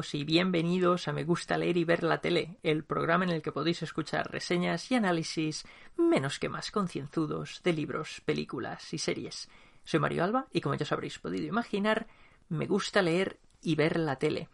[0.00, 3.52] Y bienvenidos a Me gusta leer y ver la tele, el programa en el que
[3.52, 5.66] podéis escuchar reseñas y análisis
[5.98, 9.50] menos que más concienzudos de libros, películas y series.
[9.84, 12.06] Soy Mario Alba y como ya os habréis podido imaginar,
[12.48, 14.48] me gusta leer y ver la tele.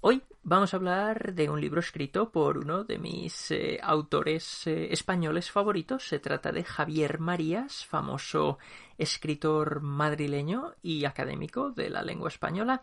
[0.00, 4.88] Hoy vamos a hablar de un libro escrito por uno de mis eh, autores eh,
[4.92, 6.08] españoles favoritos.
[6.08, 8.58] Se trata de Javier Marías, famoso
[8.96, 12.80] escritor madrileño y académico de la lengua española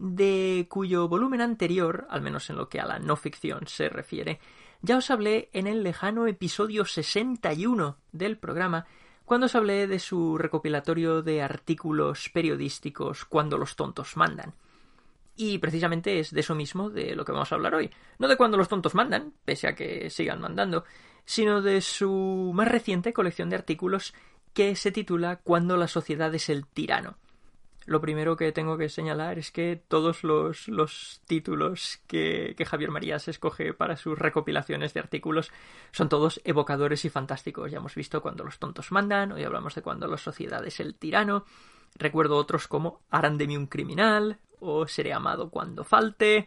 [0.00, 4.40] de cuyo volumen anterior, al menos en lo que a la no ficción se refiere,
[4.80, 8.86] ya os hablé en el lejano episodio 61 del programa,
[9.26, 14.54] cuando os hablé de su recopilatorio de artículos periodísticos Cuando los tontos mandan.
[15.36, 17.90] Y precisamente es de eso mismo de lo que vamos a hablar hoy.
[18.18, 20.84] No de cuando los tontos mandan, pese a que sigan mandando,
[21.26, 24.14] sino de su más reciente colección de artículos
[24.54, 27.18] que se titula Cuando la sociedad es el tirano
[27.90, 32.92] lo primero que tengo que señalar es que todos los, los títulos que, que, Javier
[32.92, 35.50] Marías escoge para sus recopilaciones de artículos
[35.90, 37.68] son todos evocadores y fantásticos.
[37.68, 40.94] Ya hemos visto cuando los tontos mandan, hoy hablamos de cuando la sociedad es el
[40.94, 41.44] tirano.
[41.96, 46.46] Recuerdo otros como Harán de mí un criminal o Seré amado cuando falte.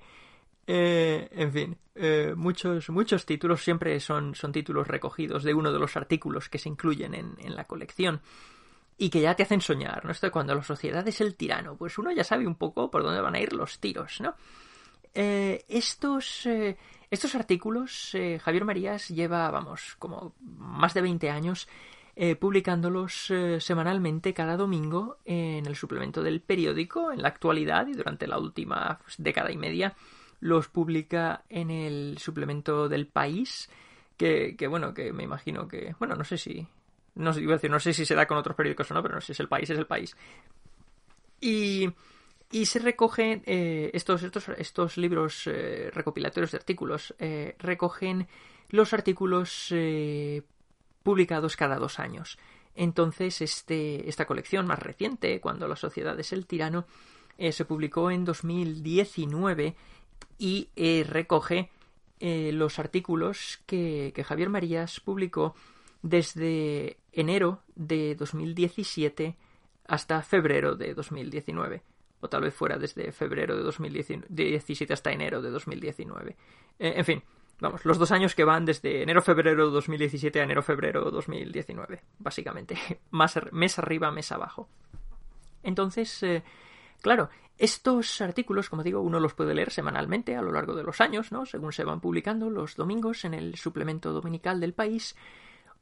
[0.65, 5.79] Eh, en fin, eh, muchos, muchos títulos siempre son, son títulos recogidos de uno de
[5.79, 8.21] los artículos que se incluyen en, en la colección
[8.97, 10.11] y que ya te hacen soñar, ¿no?
[10.11, 13.03] Esto de cuando la sociedad es el tirano, pues uno ya sabe un poco por
[13.03, 14.35] dónde van a ir los tiros, ¿no?
[15.13, 16.77] Eh, estos, eh,
[17.11, 21.67] estos artículos, eh, Javier Marías lleva, vamos, como más de 20 años
[22.15, 27.93] eh, publicándolos eh, semanalmente cada domingo en el suplemento del periódico, en la actualidad y
[27.93, 29.95] durante la última década y media
[30.39, 33.67] los publica en el suplemento del país,
[34.15, 36.67] que, que bueno, que me imagino que, bueno, no sé si
[37.15, 39.21] no, a decir, no sé si se da con otros periódicos o no, pero no
[39.21, 40.15] sé es el país, es el país.
[41.39, 41.89] Y,
[42.51, 48.27] y se recogen eh, estos, estos, estos libros eh, recopilatorios de artículos, eh, recogen
[48.69, 49.73] los artículos
[51.03, 52.39] publicados cada dos años.
[52.75, 56.87] Entonces, este, esta colección más reciente, cuando la sociedad es el tirano,
[57.37, 59.75] se publicó en 2019
[60.39, 60.69] y
[61.03, 61.69] recoge
[62.19, 65.53] los artículos que, que Javier Marías publicó
[66.01, 69.37] desde enero de 2017
[69.87, 71.83] hasta febrero de 2019.
[72.21, 76.37] O tal vez fuera desde febrero de 2017 hasta enero de 2019.
[76.79, 77.23] Eh, en fin,
[77.59, 82.77] vamos, los dos años que van desde enero-febrero de 2017 a enero-febrero de 2019, básicamente.
[83.11, 84.69] Más, mes arriba, mes abajo.
[85.63, 86.43] Entonces, eh,
[87.01, 91.01] claro, estos artículos, como digo, uno los puede leer semanalmente a lo largo de los
[91.01, 91.45] años, ¿no?
[91.45, 95.15] Según se van publicando los domingos en el suplemento dominical del país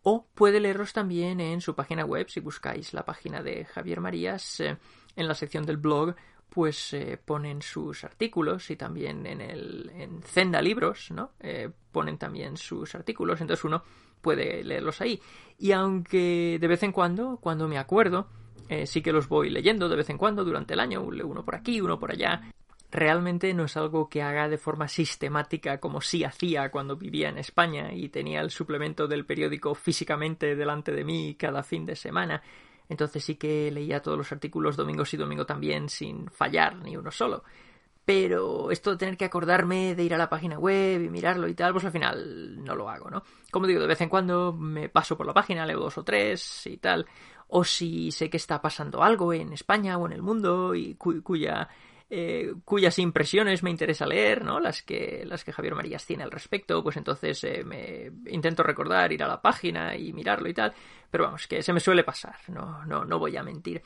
[0.04, 4.60] o puede leerlos también en su página web si buscáis la página de Javier Marías
[4.60, 4.78] eh,
[5.16, 6.16] en la sección del blog
[6.50, 12.18] pues eh, ponen sus artículos y también en el en Zenda Libros no eh, ponen
[12.18, 13.84] también sus artículos entonces uno
[14.22, 15.20] puede leerlos ahí.
[15.58, 18.28] Y aunque de vez en cuando cuando me acuerdo
[18.86, 21.82] sí que los voy leyendo de vez en cuando durante el año uno por aquí
[21.82, 22.54] uno por allá
[22.91, 27.38] realmente no es algo que haga de forma sistemática como sí hacía cuando vivía en
[27.38, 32.43] España y tenía el suplemento del periódico físicamente delante de mí cada fin de semana.
[32.90, 37.09] Entonces sí que leía todos los artículos domingos y domingo también sin fallar ni uno
[37.09, 37.43] solo.
[38.03, 41.53] Pero esto de tener que acordarme de ir a la página web y mirarlo y
[41.53, 43.23] tal, pues al final no lo hago, ¿no?
[43.52, 46.67] Como digo, de vez en cuando me paso por la página, leo dos o tres
[46.67, 47.05] y tal.
[47.47, 51.22] O si sé que está pasando algo en España o en el mundo y cu
[51.22, 51.70] cuya
[52.13, 54.59] eh, cuyas impresiones me interesa leer, ¿no?
[54.59, 59.13] Las que, las que Javier Marías tiene al respecto, pues entonces eh, me intento recordar,
[59.13, 60.73] ir a la página y mirarlo y tal,
[61.09, 63.81] pero vamos, que se me suele pasar, no, no, no voy a mentir.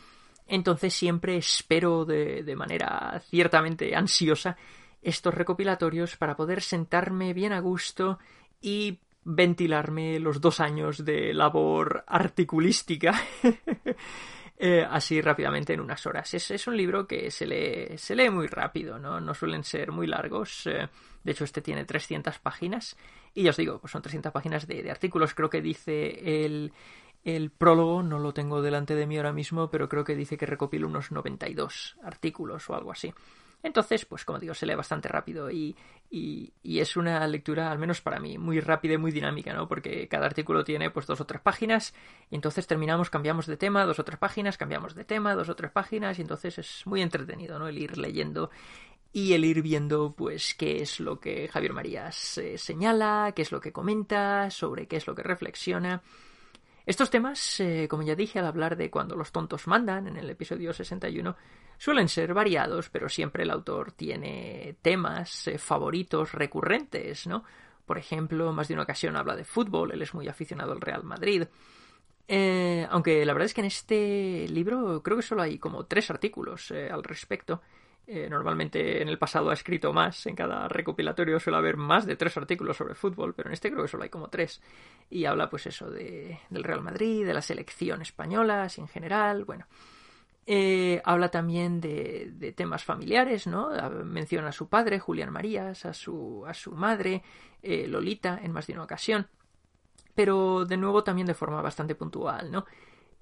[0.48, 4.57] Entonces siempre espero de, de manera ciertamente ansiosa
[5.04, 8.18] estos recopilatorios para poder sentarme bien a gusto
[8.60, 13.13] y ventilarme los dos años de labor articulística
[14.57, 16.34] eh, así rápidamente en unas horas.
[16.34, 19.19] Es, es, un libro que se lee, se lee muy rápido, ¿no?
[19.19, 20.66] No suelen ser muy largos.
[20.68, 20.88] Eh,
[21.24, 22.96] de hecho, este tiene 300 páginas.
[23.34, 25.34] Y ya os digo, pues son 300 páginas de, de artículos.
[25.34, 26.72] Creo que dice el,
[27.25, 30.46] el prólogo, no lo tengo delante de mí ahora mismo, pero creo que dice que
[30.46, 33.13] recopila unos 92 artículos o algo así.
[33.66, 35.76] Entonces, pues como digo, se lee bastante rápido y,
[36.12, 39.68] y, es una lectura, al menos para mí, muy rápida y muy dinámica, ¿no?
[39.68, 41.96] Porque cada artículo tiene pues dos o tres páginas
[42.30, 45.56] y entonces terminamos, cambiamos de tema, dos o tres páginas, cambiamos de tema, dos o
[45.56, 47.68] tres páginas y entonces es muy entretenido, ¿no?
[47.68, 48.52] El ir leyendo
[49.12, 53.52] y el ir viendo pues qué es lo que Javier Marías eh, señala, qué es
[53.52, 56.04] lo que comenta, sobre qué es lo que reflexiona.
[56.86, 60.30] Estos temas, eh, como ya dije al hablar de cuando los tontos mandan en el
[60.30, 61.36] episodio 61,
[61.78, 67.44] Suelen ser variados, pero siempre el autor tiene temas eh, favoritos recurrentes, ¿no?
[67.86, 71.04] Por ejemplo, más de una ocasión habla de fútbol, él es muy aficionado al Real
[71.04, 71.44] Madrid.
[72.28, 76.10] Eh, aunque la verdad es que en este libro creo que solo hay como tres
[76.10, 77.62] artículos eh, al respecto.
[78.07, 82.38] Normalmente en el pasado ha escrito más, en cada recopilatorio suele haber más de tres
[82.38, 84.62] artículos sobre fútbol, pero en este creo que solo hay como tres.
[85.10, 89.66] Y habla pues eso de, del Real Madrid, de la selección española, en general, bueno.
[90.48, 93.69] Eh, habla también de, temas familiares, ¿no?
[94.04, 97.24] Menciona a su padre, Julián Marías, a su, a su madre,
[97.63, 99.28] eh, Lolita, en más de una ocasión.
[100.13, 102.66] Pero de nuevo también de forma bastante puntual, ¿no?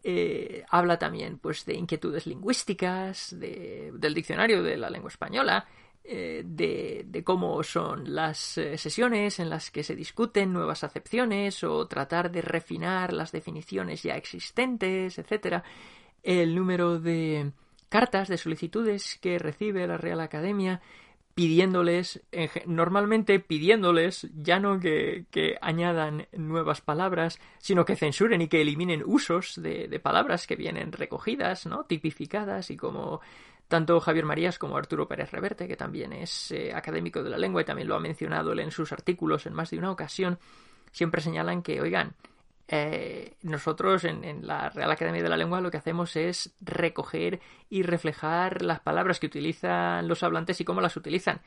[0.04, 5.66] Eh, habla también pues de inquietudes lingüísticas, del diccionario de la lengua española,
[6.04, 12.30] de, de, cómo son las sesiones en las que se discuten nuevas acepciones o tratar
[12.30, 15.64] de refinar las definiciones ya existentes, etcétera.
[16.22, 17.54] El número de
[17.94, 20.82] cartas, de solicitudes que recibe la Real Academia
[21.36, 22.22] pidiéndoles,
[22.66, 25.26] normalmente pidiéndoles ya no que,
[25.62, 31.66] añadan nuevas palabras, sino que censuren y que eliminen usos de, palabras que vienen recogidas,
[31.66, 31.86] ¿no?
[31.86, 33.22] tipificadas y como
[33.68, 37.62] tanto Javier Marías como Arturo Pérez Reverte, que también es eh, académico de la lengua
[37.62, 40.38] y también lo ha mencionado en sus artículos en más de una ocasión,
[40.92, 42.14] siempre señalan que, oigan,
[42.76, 47.40] eh, nosotros en, la Real Academia de la Lengua lo que hacemos es recoger
[47.70, 51.40] y reflejar las palabras que utilizan los hablantes y cómo las utilizan.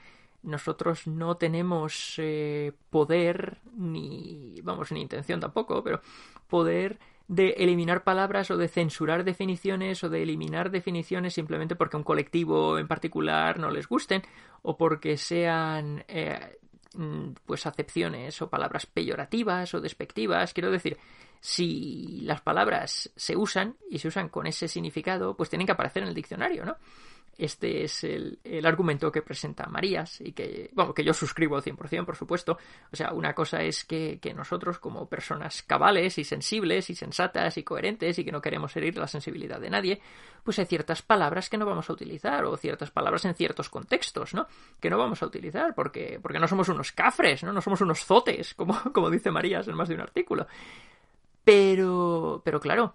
[0.44, 6.00] Nosotros no tenemos eh, poder ni, vamos, ni intención tampoco, pero
[6.46, 11.98] poder de eliminar palabras o de censurar definiciones o de eliminar definiciones simplemente porque a
[11.98, 14.22] un colectivo en particular no les gusten
[14.62, 16.60] o porque sean eh,
[17.44, 20.52] pues acepciones o palabras peyorativas o despectivas.
[20.52, 20.96] Quiero decir,
[21.40, 26.02] si las palabras se usan y se usan con ese significado, pues tienen que aparecer
[26.02, 26.76] en el diccionario, ¿no?
[27.38, 32.04] Este es el, argumento que presenta Marías y que, bueno, que yo suscribo al 100%,
[32.04, 32.58] por supuesto.
[32.90, 37.62] O sea, una cosa es que, nosotros, como personas cabales y sensibles y sensatas y
[37.62, 40.00] coherentes y que no queremos herir la sensibilidad de nadie,
[40.42, 44.32] pues hay ciertas palabras que no vamos a utilizar o ciertas palabras en ciertos contextos,
[44.32, 44.46] ¿no?
[44.80, 47.52] Que no vamos a utilizar porque, porque no somos unos cafres, ¿no?
[47.52, 50.46] No somos unos zotes, como, como dice Marías en más de un artículo.
[51.44, 52.94] Pero, pero claro,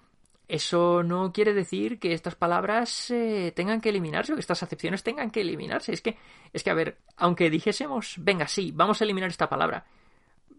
[0.52, 5.02] eso no quiere decir que estas palabras eh, tengan que eliminarse o que estas acepciones
[5.02, 5.94] tengan que eliminarse.
[5.94, 6.18] Es que,
[6.52, 9.86] es que, a ver, aunque dijésemos, venga, sí, vamos a eliminar esta palabra,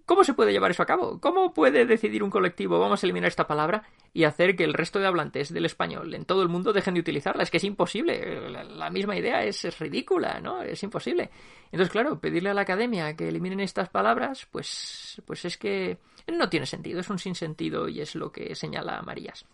[0.07, 1.21] ¿cómo se puede llevar eso a cabo?
[1.21, 3.83] ¿Cómo puede decidir un colectivo, vamos a eliminar esta palabra
[4.15, 7.01] y hacer que el resto de hablantes del español en todo el mundo dejen de
[7.01, 7.43] utilizarla?
[7.43, 8.49] Es que es imposible.
[8.51, 10.63] La, misma idea es, ridícula, ¿no?
[10.63, 11.29] Es imposible.
[11.67, 16.49] Entonces, claro, pedirle a la academia que eliminen estas palabras, pues, pues es que no
[16.49, 19.45] tiene sentido, es un sinsentido y es lo que señala Marías.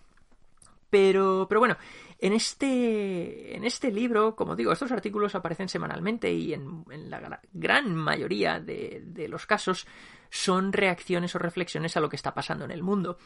[0.91, 1.77] Pero, pero bueno,
[2.21, 7.95] en este, en este libro, como digo, estos artículos aparecen semanalmente y en, la gran
[7.95, 9.87] mayoría de, los casos
[10.29, 13.19] son reacciones o reflexiones a lo que está pasando en el mundo.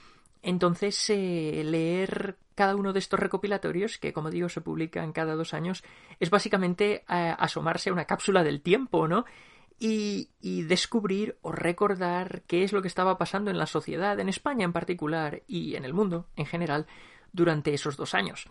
[0.42, 5.54] Entonces, eh, leer cada uno de estos recopilatorios, que como digo se publican cada dos
[5.54, 5.82] años,
[6.20, 9.24] es básicamente eh, asomarse a una cápsula del tiempo, ¿no?
[9.78, 14.28] Y, y, descubrir o recordar qué es lo que estaba pasando en la sociedad, en
[14.28, 16.86] España en particular y en el mundo en general,
[17.32, 18.46] durante esos dos años.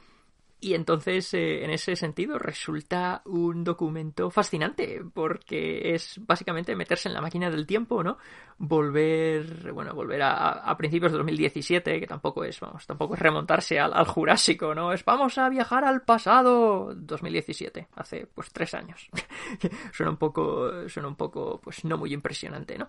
[0.64, 7.16] Y entonces, eh, en ese sentido, resulta un documento fascinante, porque es básicamente meterse en
[7.16, 8.20] la máquina del tiempo, ¿no?
[8.60, 13.92] Volver, bueno, volver a, principios de 2017, que tampoco es, vamos, tampoco es remontarse al,
[13.92, 14.94] al, Jurásico, ¿no?
[14.94, 19.10] Es vamos a viajar al pasado 2017, hace pues tres años.
[19.94, 22.88] suena un poco, suena un poco, pues no muy impresionante, ¿no?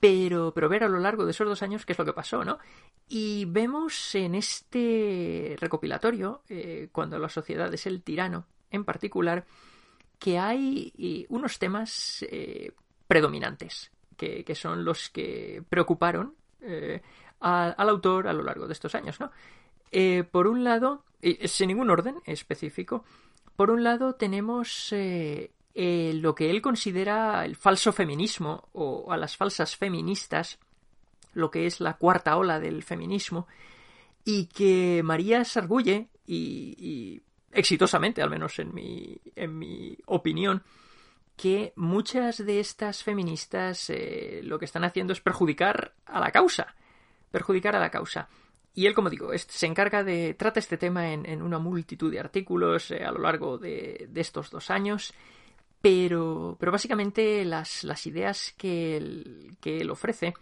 [0.00, 2.44] Pero, pero ver a lo largo de esos dos años qué es lo que pasó,
[2.44, 2.58] ¿no?
[3.08, 9.46] Y vemos en este recopilatorio, eh, cuando la sociedad es el tirano en particular,
[10.18, 12.72] que hay eh, unos temas eh,
[13.06, 16.34] predominantes, que, que, son los que preocuparon
[17.40, 19.30] al autor a lo largo de estos años, ¿no?
[20.32, 21.04] por un lado,
[21.44, 23.04] sin ningún orden específico,
[23.54, 24.92] por un lado tenemos
[25.74, 30.58] lo que él considera el falso feminismo o a las falsas feministas,
[31.34, 33.46] lo que es la cuarta ola del feminismo,
[34.24, 37.22] y que María se arguye, y,
[37.52, 40.62] exitosamente, al menos en mi, en mi opinión,
[41.38, 46.74] que muchas de estas feministas eh, lo que están haciendo es perjudicar a la causa.
[47.30, 48.28] Perjudicar a la causa.
[48.74, 50.34] Y él, como digo, se encarga de.
[50.34, 54.70] trata este tema en, una multitud de artículos eh, a lo largo de, estos dos
[54.70, 55.14] años.
[55.80, 60.34] Pero, pero básicamente las, las ideas que él, que ofrece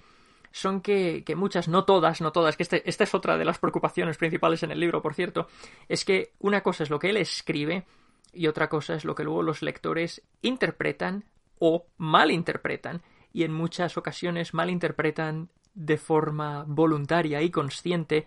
[0.51, 3.59] son que, que, muchas, no todas, no todas, que este, esta es otra de las
[3.59, 5.49] preocupaciones principales en el libro, por cierto,
[5.89, 7.85] es que una cosa es lo que él escribe
[8.33, 11.25] y otra cosa es lo que luego los lectores interpretan
[11.59, 13.03] o malinterpretan
[13.35, 18.27] y en muchas ocasiones malinterpretan de forma voluntaria y consciente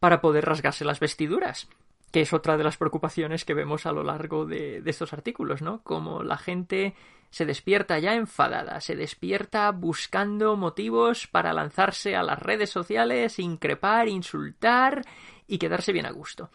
[0.00, 1.68] para poder rasgarse las vestiduras
[2.10, 5.82] que es otra de las preocupaciones que vemos a lo largo de, estos artículos, ¿no?
[5.82, 6.94] Como la gente
[7.30, 14.08] se despierta ya enfadada, se despierta buscando motivos para lanzarse a las redes sociales, increpar,
[14.08, 15.02] insultar
[15.46, 16.50] y quedarse bien a gusto.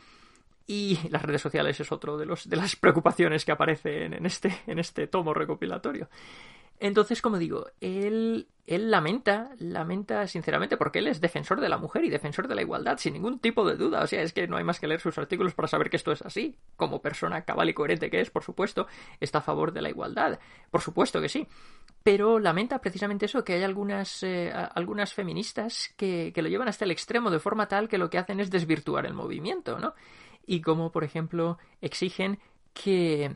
[0.66, 4.62] Y las redes sociales es otro de, los, de las preocupaciones que aparecen en este,
[4.66, 6.10] en este tomo recopilatorio.
[6.80, 12.06] Entonces, como digo, él, él lamenta, lamenta sinceramente porque él es defensor de la mujer
[12.06, 14.02] y defensor de la igualdad, sin ningún tipo de duda.
[14.02, 16.12] O sea, es que no hay más que leer sus artículos para saber que esto
[16.14, 16.56] es así.
[16.78, 18.88] Como persona cabal y coherente que es, por supuesto,
[19.20, 20.40] está a favor de la igualdad.
[20.72, 21.46] Por supuesto que sí.
[22.04, 26.86] Pero lamenta precisamente eso, que hay algunas, eh, algunas feministas que, que lo llevan hasta
[26.86, 29.94] el extremo de forma tal que lo que hacen es desvirtuar el movimiento, ¿no?
[30.46, 32.40] Y como, por ejemplo, exigen
[32.74, 33.36] que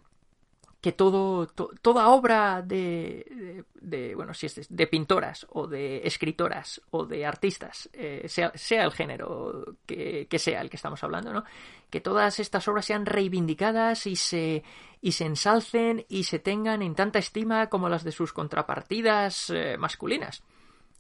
[0.82, 7.06] que todo, toda obra de, de, bueno, si es de, pintoras o de escritoras o
[7.06, 11.44] de artistas, eh, sea, sea, el género que, sea el que estamos hablando, ¿no?
[11.90, 14.64] Que todas estas obras sean reivindicadas y se,
[15.02, 19.78] y se ensalcen y se tengan en tanta estima como las de sus contrapartidas eh,
[19.80, 20.44] masculinas.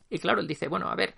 [0.10, 1.14] Y claro, él dice, bueno, a ver,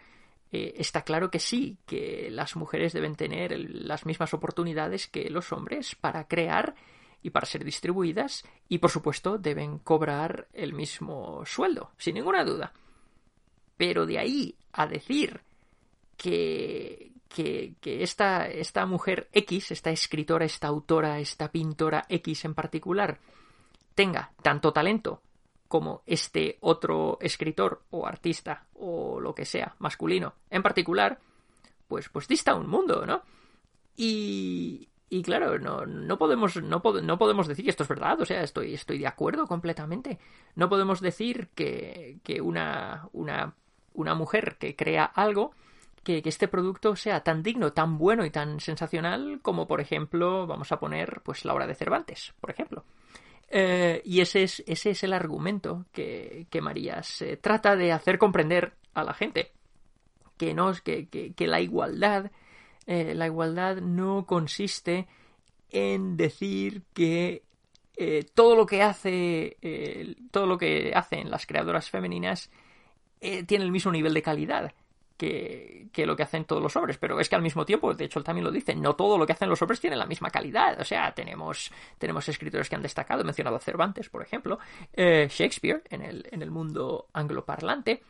[0.52, 5.54] eh, está claro que sí, que las mujeres deben tener las mismas oportunidades que los
[5.54, 6.76] hombres para crear
[7.22, 12.74] y para ser distribuidas y por supuesto deben cobrar el mismo sueldo, sin ninguna duda.
[13.78, 15.42] Pero de ahí a decir
[16.18, 22.54] que, que, que esta, esta mujer X, esta escritora, esta autora, esta pintora X en
[22.54, 23.20] particular,
[23.96, 25.22] tenga tanto talento
[25.68, 31.20] como este otro escritor o artista o lo que sea masculino en particular,
[31.88, 33.22] pues, pues dista un mundo, ¿no?
[33.96, 38.26] Y, y claro, no, no, podemos, no, no, podemos decir, que esto es verdad, o
[38.26, 40.20] sea, estoy, estoy de acuerdo completamente.
[40.56, 43.56] No podemos decir que, que una, una,
[43.94, 45.56] una mujer que crea algo,
[46.04, 50.46] que, que, este producto sea tan digno, tan bueno y tan sensacional como, por ejemplo,
[50.46, 52.86] vamos a poner, pues, la obra de Cervantes, por ejemplo.
[53.50, 58.74] Eh, y ese es, ese es el argumento que, que Marías trata de hacer comprender
[58.94, 59.54] a la gente.
[60.38, 62.32] Que, no, que, que, que la igualdad
[62.92, 65.08] eh, la igualdad no consiste
[65.70, 67.44] en decir que
[67.96, 72.50] eh, todo lo que hace eh, todo lo que hacen las creadoras femeninas
[73.20, 74.74] tiene el mismo nivel de calidad
[75.18, 78.06] que, que, lo que hacen todos los hombres, pero es que al mismo tiempo, de
[78.06, 80.32] hecho él también lo dice, no todo lo que hacen los hombres tiene la misma
[80.32, 81.70] calidad, o sea, tenemos,
[82.00, 84.58] tenemos escritores que han destacado, he mencionado a Cervantes, por ejemplo,
[84.96, 88.02] Shakespeare en el, en el mundo angloparlante,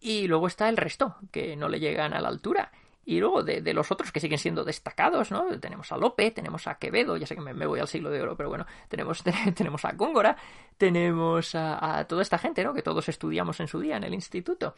[0.00, 2.72] y luego está el resto, que no le llegan a la altura.
[3.04, 5.58] Y luego de, los otros que siguen siendo destacados, ¿no?
[5.58, 8.36] Tenemos a Lope, tenemos a Quevedo, ya sé que me, voy al siglo de oro,
[8.36, 10.36] pero bueno, tenemos, tenemos a Góngora,
[10.78, 12.72] tenemos a, toda esta gente, ¿no?
[12.72, 14.76] Que todos estudiamos en su día en el instituto.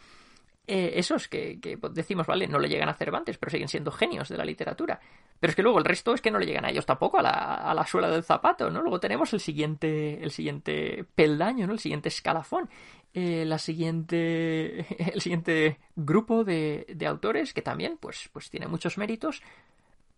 [0.67, 4.31] Eh, esos que, que, decimos, vale, no le llegan a Cervantes, pero siguen siendo genios
[4.31, 4.99] de la literatura.
[5.39, 7.23] Pero es que luego el resto es que no le llegan a ellos tampoco, a
[7.23, 8.81] la, a la suela del zapato, ¿no?
[8.81, 11.75] Luego tenemos el siguiente, el siguiente peldaño, ¿no?
[11.75, 12.71] El siguiente escalafón.
[13.17, 14.81] Eh, la siguiente,
[15.15, 19.41] el siguiente grupo de, de, autores que también pues, pues tiene muchos méritos,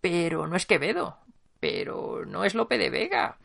[0.00, 1.18] pero no es Quevedo,
[1.60, 3.36] pero no es Lope de Vega,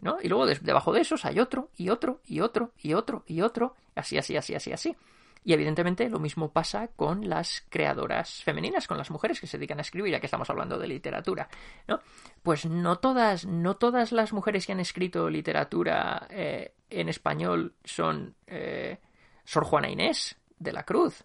[0.00, 0.16] ¿no?
[0.22, 3.74] Y luego debajo de esos hay otro, y otro, y otro, y otro, y otro,
[3.94, 4.96] así, así, así, así, así.
[5.44, 9.78] Y evidentemente lo mismo pasa con las creadoras femeninas, con las mujeres que se dedican
[9.78, 11.48] a escribir, ya que estamos hablando de literatura,
[11.86, 12.00] ¿no?
[12.42, 18.34] Pues no todas, no todas las mujeres que han escrito literatura eh, en español son
[18.46, 18.98] eh,
[19.44, 21.24] Sor Juana Inés, de la cruz.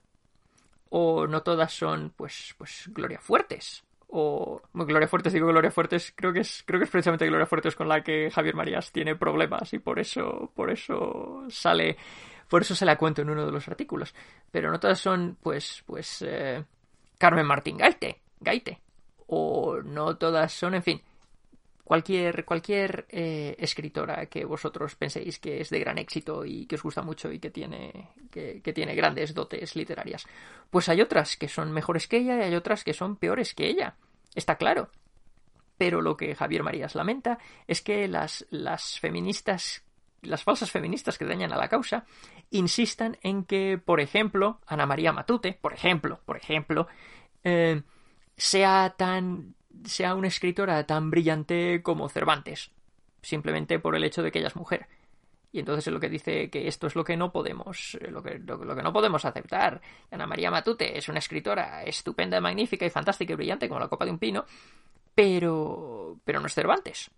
[0.89, 3.83] O no todas son, pues, pues, Gloria Fuertes.
[4.07, 7.75] O Gloria Fuertes, digo Gloria Fuertes, creo que es, creo que es precisamente Gloria Fuertes
[7.75, 11.95] con la que Javier Marías tiene problemas y por eso, por eso sale,
[12.49, 14.15] por eso se la cuento en uno de los artículos.
[14.49, 16.63] Pero no todas son, pues, pues, eh,
[17.19, 18.81] Carmen Martín Gaite, Gaite.
[19.27, 21.01] O no todas son, en fin,
[21.89, 26.83] cualquier, cualquier eh, escritora que vosotros penséis que es de gran éxito y que os
[26.83, 30.27] gusta mucho y que tiene, que, tiene grandes dotes literarias.
[30.69, 33.65] Pues hay otras que son mejores que ella y hay otras que son peores que
[33.65, 33.95] ella.
[34.35, 34.91] Está claro.
[35.79, 39.83] Pero lo que Javier Marías lamenta es que las, las feministas
[40.21, 42.05] las falsas feministas que dañan a la causa
[42.51, 46.87] insistan en que, por ejemplo, Ana María Matute, por ejemplo, por ejemplo,
[47.43, 47.81] eh,
[48.37, 49.55] sea tan
[49.85, 52.71] sea una escritora tan brillante como Cervantes,
[53.21, 54.87] simplemente por el hecho de que ella es mujer.
[55.51, 58.21] Y entonces es lo que dice que esto es lo que no podemos, eh, lo
[58.21, 59.81] que, lo, que no podemos aceptar.
[60.11, 64.05] Ana María Matute es una escritora estupenda, magnífica y fantástica y brillante como la copa
[64.05, 64.45] de un pino,
[65.15, 67.09] pero, pero no es Cervantes.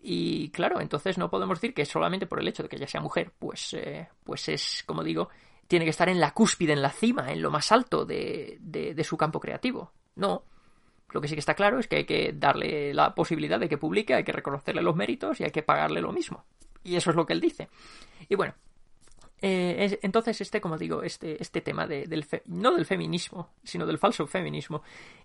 [0.00, 3.00] Y claro, entonces no podemos decir que solamente por el hecho de que ella sea
[3.00, 5.30] mujer, pues, eh, pues es, como digo,
[5.66, 9.04] tiene que estar en la cúspide, en la cima, en lo más alto de, de
[9.04, 9.92] su campo creativo.
[10.16, 10.44] No,
[11.10, 13.78] lo que sí que está claro es que hay que darle la posibilidad de que
[13.78, 16.44] publique, hay que reconocerle los méritos y hay que pagarle lo mismo.
[16.84, 17.68] Y eso es lo que él dice.
[18.28, 18.54] Y bueno,
[19.40, 23.98] eh, entonces este, como digo, este, este tema de, del no del feminismo, sino del
[23.98, 24.82] falso feminismo,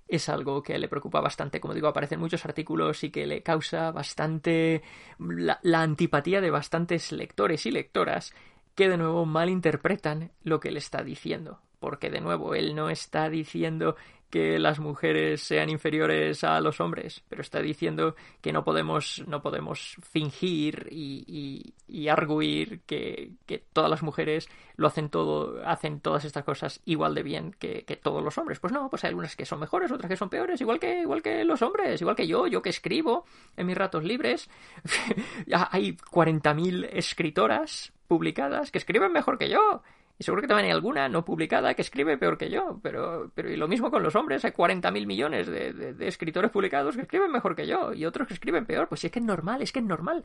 [0.07, 1.59] es algo que le preocupa bastante.
[1.59, 4.83] Como digo, aparecen muchos artículos y que le causa bastante
[5.19, 8.33] la antipatía de bastantes lectores y lectoras
[8.75, 13.29] que de nuevo malinterpretan lo que él está diciendo porque de nuevo él no está
[13.29, 13.97] diciendo
[14.33, 19.43] que las mujeres sean inferiores a los hombres, pero está diciendo que no podemos, no
[19.43, 23.33] podemos fingir y, y, arguir que,
[23.73, 28.23] todas las mujeres lo hacen todo, hacen todas estas cosas igual de bien que, todos
[28.23, 28.59] los hombres.
[28.59, 31.21] Pues no, pues hay algunas que son mejores, otras que son peores, igual que, igual
[31.21, 33.25] que los hombres, igual que yo, yo que escribo
[33.55, 34.49] en mis ratos libres.
[35.69, 39.83] hay 40.000 escritoras publicadas que escriben mejor que yo
[40.23, 43.55] seguro que también hay alguna no publicada que escribe peor que yo, pero, pero y
[43.55, 47.67] lo mismo con los hombres, hay 40.000 millones de, escritores publicados que escriben mejor que
[47.67, 48.87] yo y otros que escriben peor.
[48.87, 50.23] Pues sí, es que es normal, es que es normal.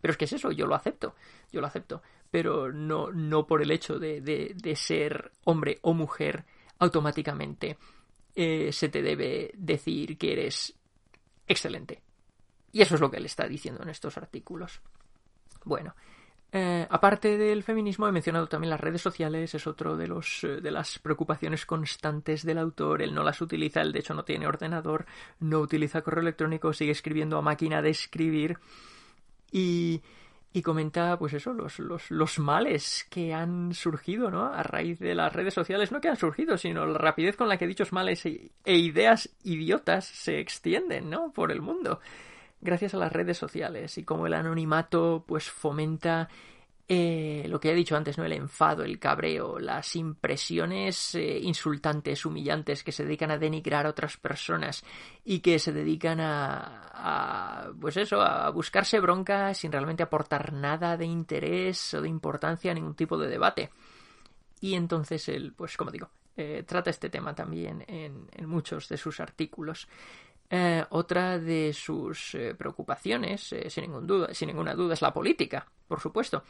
[0.00, 1.14] Pero es que es eso, yo lo acepto,
[1.50, 2.02] yo lo acepto.
[2.30, 6.44] Pero no, no por el hecho de, de ser hombre o mujer
[6.78, 7.76] automáticamente
[8.40, 10.72] eh, se te debe decir que eres
[11.48, 12.02] excelente.
[12.70, 14.80] Y eso es lo que él está diciendo en estos artículos.
[15.64, 15.96] Bueno,
[16.50, 20.60] eh, aparte del feminismo, he mencionado también las redes sociales, es otro de, los, eh,
[20.62, 23.02] de las preocupaciones constantes del autor.
[23.02, 25.04] Él no las utiliza, él de hecho no tiene ordenador,
[25.40, 28.58] no utiliza correo electrónico, sigue escribiendo a máquina de escribir
[29.52, 30.00] y,
[30.54, 34.46] y comenta, pues eso, los, los, los males que han surgido, ¿no?
[34.46, 37.58] A raíz de las redes sociales, no que han surgido, sino la rapidez con la
[37.58, 41.30] que dichos males e, e ideas idiotas se extienden, ¿no?
[41.30, 42.00] Por el mundo
[42.60, 46.28] gracias a las redes sociales y como el anonimato pues fomenta
[46.90, 48.24] eh, lo que he dicho antes, ¿no?
[48.24, 53.90] El enfado, el cabreo, las impresiones eh, insultantes, humillantes, que se dedican a denigrar a
[53.90, 54.82] otras personas
[55.22, 60.96] y que se dedican a, a, pues eso, a buscarse bronca sin realmente aportar nada
[60.96, 63.68] de interés o de importancia a ningún tipo de debate.
[64.62, 68.96] Y entonces él, pues como digo, eh, trata este tema también en, en muchos de
[68.96, 69.88] sus artículos.
[70.50, 75.12] Eh, otra de sus eh, preocupaciones, eh, sin, ningún duda, sin ninguna duda, es la
[75.12, 76.42] política, por supuesto,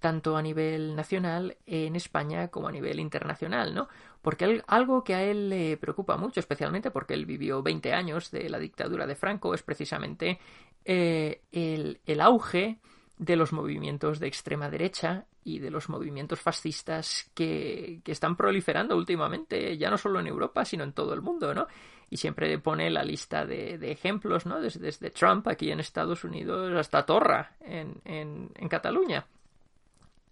[0.00, 3.88] tanto a nivel nacional en España como a nivel internacional, ¿no?
[4.20, 8.48] Porque algo que a él le preocupa mucho, especialmente porque él vivió 20 años de
[8.48, 10.40] la dictadura de Franco, es precisamente
[10.84, 12.80] el, auge
[13.18, 19.78] de los movimientos de extrema derecha y de los movimientos fascistas que, están proliferando últimamente,
[19.78, 21.66] ya no solo en Europa, sino en todo el mundo, ¿no?
[22.10, 24.60] Y siempre pone la lista de, ejemplos, ¿no?
[24.60, 29.26] Desde, Trump aquí en Estados Unidos hasta Torra en, en, Cataluña.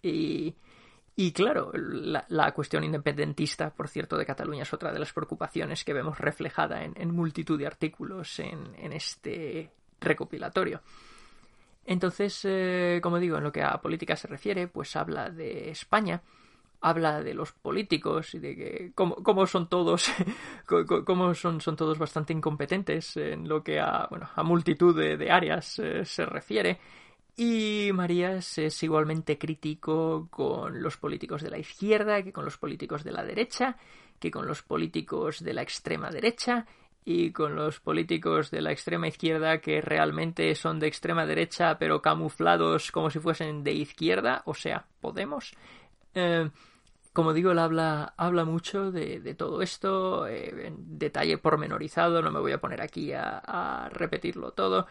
[0.03, 0.55] Y,
[1.17, 5.93] y claro, la, cuestión independentista, por cierto, de Cataluña es otra de las preocupaciones que
[5.93, 10.83] vemos reflejada en, multitud de artículos en, en este recopilatorio.
[11.85, 16.23] Entonces, eh, como digo, en lo que a política se refiere, pues habla de España
[16.83, 20.11] habla de los políticos y de que cómo, son todos
[21.07, 25.79] cómo son, son todos bastante incompetentes en lo que a bueno a multitud de, áreas
[25.79, 26.79] eh, se refiere
[27.37, 33.05] y Marías es igualmente crítico con los políticos de la izquierda que con los políticos
[33.05, 33.77] de la derecha
[34.19, 36.67] que con los políticos de la extrema derecha
[37.05, 42.03] y con los políticos de la extrema izquierda que realmente son de extrema derecha pero
[42.03, 45.53] camuflados como si fuesen de izquierda, o sea, Podemos.
[46.15, 46.49] Eh,
[47.13, 52.41] como digo, él habla, habla mucho de, todo esto, eh, en detalle pormenorizado, no me
[52.41, 54.87] voy a poner aquí a, repetirlo todo,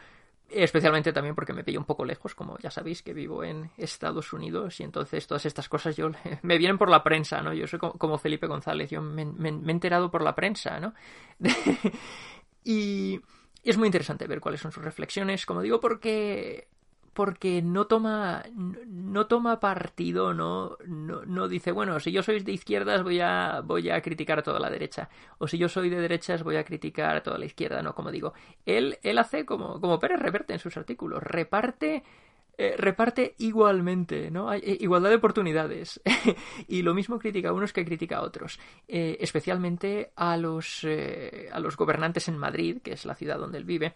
[0.47, 4.33] especialmente también porque me pillo un poco lejos, como ya sabéis que vivo en Estados
[4.33, 6.11] Unidos y entonces todas estas cosas yo
[6.43, 7.53] me vienen por la prensa, ¿no?
[7.53, 10.93] Yo soy como, Felipe González, yo me, he enterado por la prensa, ¿no?
[12.63, 13.19] y
[13.63, 16.67] es muy interesante ver cuáles son sus reflexiones, como digo, porque
[17.13, 22.51] porque no toma no toma partido, no, no, no, dice, bueno, si yo soy de
[22.51, 25.99] izquierdas voy a voy a criticar a toda la derecha, o si yo soy de
[25.99, 28.33] derechas voy a criticar a toda la izquierda, no, como digo,
[28.65, 32.03] él él hace como como Pérez Reverte en sus artículos, reparte
[32.57, 34.49] eh, reparte igualmente, ¿no?
[34.49, 35.99] Hay eh, igualdad de oportunidades.
[36.67, 38.59] y lo mismo critica a unos que critica a otros.
[38.87, 40.85] Eh, especialmente a los,
[41.51, 43.95] a los gobernantes en Madrid, que es la ciudad donde él vive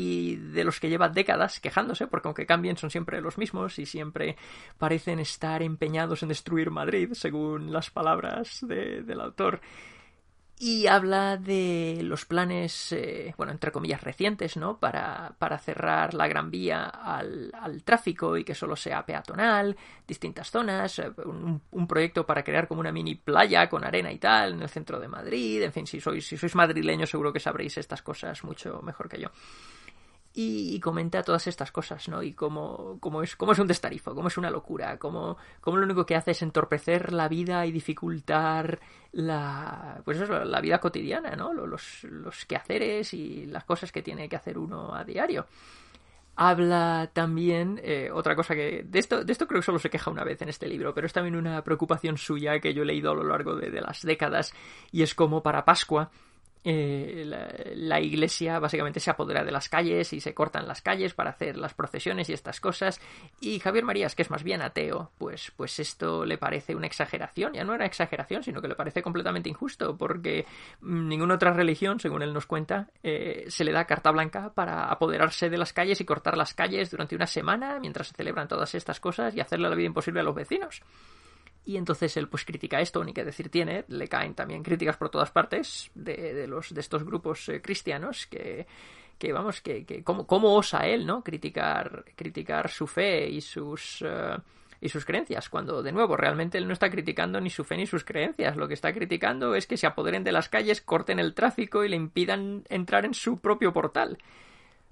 [0.00, 3.84] y de los que lleva décadas quejándose, porque aunque cambien son siempre los mismos y
[3.84, 4.36] siempre
[4.78, 9.60] parecen estar empeñados en destruir Madrid, según las palabras del autor.
[10.60, 14.78] Y habla de los planes, eh, bueno, entre comillas, recientes, ¿no?
[14.78, 21.00] Para, para cerrar la Gran Vía al, tráfico y que solo sea peatonal, distintas zonas,
[21.00, 24.62] eh, un, un, proyecto para crear como una mini playa con arena y tal en
[24.62, 25.62] el centro de Madrid.
[25.62, 29.20] En fin, si sois, si sois madrileños seguro que sabréis estas cosas mucho mejor que
[29.20, 29.30] yo
[30.40, 32.22] y, comenta todas estas cosas, ¿no?
[32.22, 35.84] Y cómo, cómo, es, cómo es un destarifo, cómo es una locura, cómo, cómo lo
[35.84, 38.78] único que hace es entorpecer la vida y dificultar
[39.10, 41.52] la, pues eso, la vida cotidiana, ¿no?
[41.52, 45.46] Los, los quehaceres y las cosas que tiene que hacer uno a diario
[46.40, 50.08] habla también eh, otra cosa que de esto de esto creo que solo se queja
[50.08, 53.10] una vez en este libro pero es también una preocupación suya que yo he leído
[53.10, 54.54] a lo largo de, de las décadas
[54.92, 56.12] y es como para Pascua
[56.70, 57.24] eh,
[57.76, 61.56] la, iglesia básicamente se apodera de las calles y se cortan las calles para hacer
[61.56, 63.00] las procesiones y estas cosas.
[63.40, 67.54] Y Javier Marías, que es más bien ateo, pues, pues esto le parece una exageración.
[67.54, 70.44] Ya no era exageración, sino que le parece completamente injusto, porque
[70.82, 75.48] ninguna otra religión, según él nos cuenta, eh, se le da carta blanca para apoderarse
[75.48, 79.00] de las calles y cortar las calles durante una semana mientras se celebran todas estas
[79.00, 80.82] cosas y hacerle la vida imposible a los vecinos.
[81.68, 85.10] Y entonces él pues critica esto, ni que decir tiene, le caen también críticas por
[85.10, 88.66] todas partes de, de los, de estos grupos eh, cristianos que,
[89.18, 91.22] que vamos, que, que cómo, cómo, osa él, ¿no?
[91.22, 94.40] Criticar, criticar su fe y sus, uh,
[94.80, 97.86] y sus creencias, cuando de nuevo realmente él no está criticando ni su fe ni
[97.86, 101.34] sus creencias, lo que está criticando es que se apoderen de las calles, corten el
[101.34, 104.16] tráfico y le impidan entrar en su propio portal.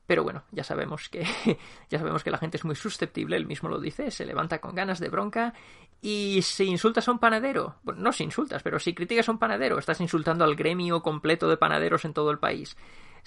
[0.07, 1.25] Pero bueno, ya sabemos que
[1.91, 4.75] ya sabemos que la gente es muy susceptible, él mismo lo dice, se levanta con
[4.75, 5.55] ganas de bronca
[6.01, 9.39] y si insultas a un panadero, bueno, no si insultas, pero si criticas a un
[9.39, 12.77] panadero, estás insultando al gremio completo de panaderos en todo el país.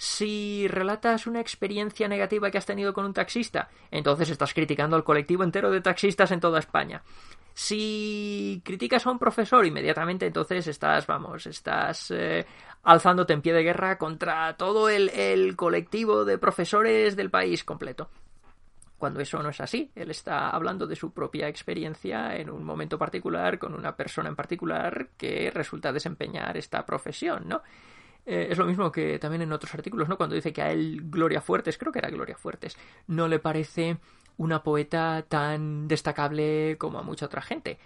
[0.02, 5.04] Si relatas una experiencia negativa que has tenido con un taxista, entonces estás criticando al
[5.04, 7.02] colectivo entero de taxistas en toda España.
[7.52, 12.46] Si criticas a un profesor, inmediatamente entonces estás, vamos, estás eh,
[12.82, 18.08] alzándote en pie de guerra contra todo el, el colectivo de profesores del país completo
[18.96, 19.90] cuando eso no es así.
[19.94, 24.36] Él está hablando de su propia experiencia en un momento particular con una persona en
[24.36, 27.62] particular que resulta desempeñar esta profesión, ¿no?
[28.32, 30.16] Eh, es lo mismo que también en otros artículos, ¿no?
[30.16, 32.76] Cuando dice que a él Gloria Fuertes, creo que era Gloria Fuertes,
[33.08, 33.96] no le parece
[34.36, 37.80] una poeta tan destacable como a mucha otra gente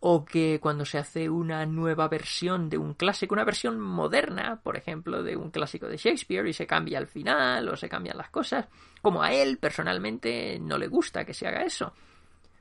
[0.00, 4.78] o que cuando se hace una nueva versión de un clásico, una versión moderna, por
[4.78, 8.30] ejemplo, de un clásico de Shakespeare y se cambia al final o se cambian las
[8.30, 8.68] cosas,
[9.02, 11.92] como a él personalmente no le gusta que se haga eso.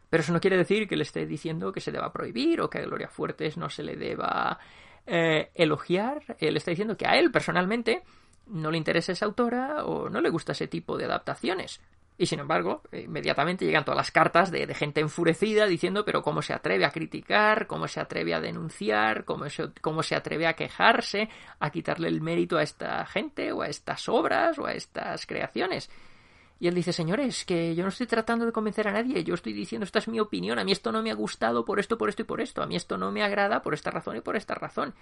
[0.10, 2.80] Pero eso no quiere decir que le esté diciendo que se deba prohibir o que
[2.80, 4.60] a Gloria Fuertes no se le deba
[5.06, 6.38] eh, elogiar.
[6.40, 8.04] Él está diciendo que a él personalmente
[8.48, 11.82] no le interesa esa autora o no le gusta ese tipo de adaptaciones.
[12.18, 16.54] Y sin embargo, inmediatamente llegan todas las cartas de, gente enfurecida diciendo, pero cómo se
[16.54, 19.46] atreve a criticar, cómo se atreve a denunciar, cómo
[19.82, 24.08] cómo se atreve a quejarse, a quitarle el mérito a esta gente o a estas
[24.08, 25.90] obras o a estas creaciones.
[26.62, 29.52] Y él dice, señores, que yo no estoy tratando de convencer a nadie, yo estoy
[29.52, 32.08] diciendo, esta es mi opinión, a mí esto no me ha gustado por esto, por
[32.08, 34.36] esto y por esto, a mí esto no me agrada por esta razón y por
[34.36, 34.94] esta razón.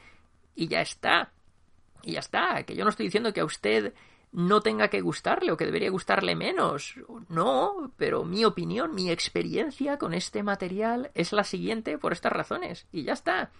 [0.56, 1.34] Y ya está.
[2.02, 3.94] Y ya está, que yo no estoy diciendo que a usted
[4.32, 6.96] no tenga que gustarle o que debería gustarle menos.
[7.28, 12.88] No, pero mi opinión, mi experiencia con este material es la siguiente por estas razones.
[12.94, 13.52] Y ya está.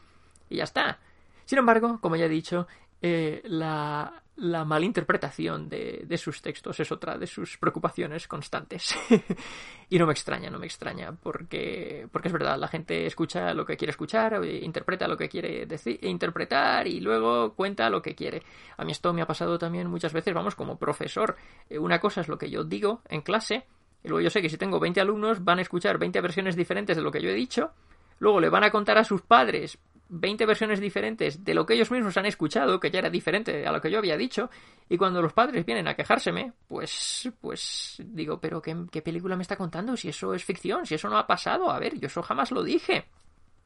[0.50, 1.00] Y ya está.
[1.44, 2.66] Sin embargo, como ya he dicho,
[3.02, 8.96] eh, la, la malinterpretación de, de, sus textos es otra de sus preocupaciones constantes.
[9.90, 13.66] y no me extraña, no me extraña, porque, porque es verdad, la gente escucha lo
[13.66, 18.42] que quiere escuchar, interpreta lo que quiere decir, interpretar y luego cuenta lo que quiere.
[18.78, 21.36] A mí esto me ha pasado también muchas veces, vamos, como profesor.
[21.70, 23.66] Eh, una cosa es lo que yo digo en clase,
[24.04, 26.96] y luego yo sé que si tengo 20 alumnos van a escuchar 20 versiones diferentes
[26.96, 27.72] de lo que yo he dicho,
[28.20, 29.78] luego le van a contar a sus padres
[30.10, 33.72] 20 versiones diferentes de lo que ellos mismos han escuchado, que ya era diferente a
[33.72, 34.50] lo que yo había dicho,
[34.90, 39.44] y cuando los padres vienen a quejárseme, pues, pues digo, pero ¿qué, qué película me
[39.44, 39.96] está contando?
[39.96, 42.64] Si eso es ficción, si eso no ha pasado, a ver, yo eso jamás lo
[42.64, 43.06] dije.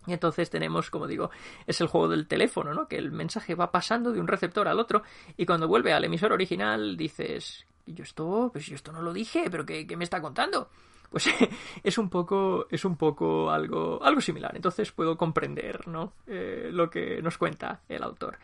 [0.05, 1.31] Y entonces tenemos, como digo,
[1.65, 2.87] es el juego del teléfono, ¿no?
[2.87, 5.03] Que el mensaje va pasando de un receptor al otro
[5.37, 9.45] y cuando vuelve al emisor original dices, yo esto, pues yo esto no lo dije,
[9.49, 10.69] pero ¿qué, qué me está contando?
[11.13, 11.29] Pues
[11.83, 14.51] es un poco, es un poco algo, algo similar.
[14.55, 16.13] Entonces puedo comprender, ¿no?
[16.25, 18.39] Eh, lo que nos cuenta el autor.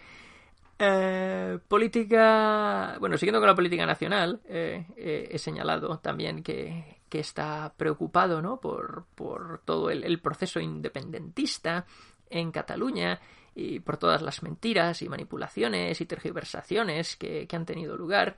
[0.77, 2.95] Eh, política.
[2.99, 4.85] Bueno, siguiendo con la política nacional, eh,
[5.31, 8.59] he señalado también que, que está preocupado ¿no?
[8.59, 11.87] por, por todo el, el, proceso independentista
[12.29, 13.19] en Cataluña
[13.55, 18.37] y por todas las mentiras y manipulaciones y tergiversaciones que, que han tenido lugar.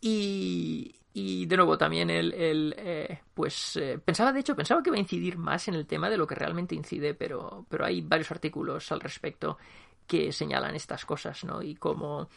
[0.00, 4.90] Y, y de nuevo también el, el eh, pues eh, pensaba de hecho pensaba que
[4.90, 8.00] iba a incidir más en el tema de lo que realmente incide pero pero hay
[8.00, 9.58] varios artículos al respecto
[10.06, 12.28] que señalan estas cosas no y cómo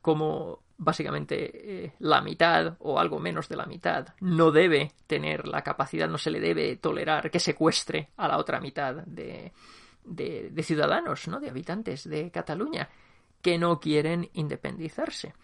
[0.00, 5.62] como básicamente eh, la mitad o algo menos de la mitad no debe tener la
[5.62, 9.52] capacidad, no se le debe tolerar que secuestre a la otra mitad de,
[10.04, 11.38] de, de ciudadanos, ¿no?
[11.38, 12.88] de habitantes de Cataluña
[13.40, 15.34] que no quieren independizarse.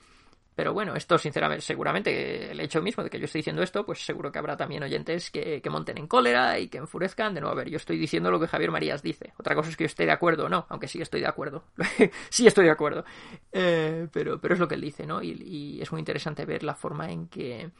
[0.58, 4.04] Pero bueno, esto sinceramente, seguramente el hecho mismo de que yo estoy diciendo esto, pues
[4.04, 7.32] seguro que habrá también oyentes que, que, monten en cólera y que enfurezcan.
[7.32, 9.32] De nuevo, a ver, yo estoy diciendo lo que Javier Marías dice.
[9.38, 11.62] Otra cosa es que yo esté de acuerdo o no, aunque sí estoy de acuerdo.
[12.28, 13.04] sí estoy de acuerdo.
[13.52, 15.22] Eh, pero, pero es lo que él dice, ¿no?
[15.22, 17.70] Y, y, es muy interesante ver la forma en que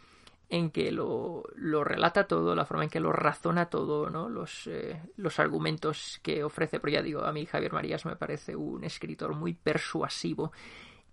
[0.49, 4.29] en que lo, lo, relata todo, la forma en que lo razona todo, ¿no?
[4.29, 6.79] Los, eh, los argumentos que ofrece.
[6.79, 10.53] Pero ya digo, a mí Javier Marías me parece un escritor muy persuasivo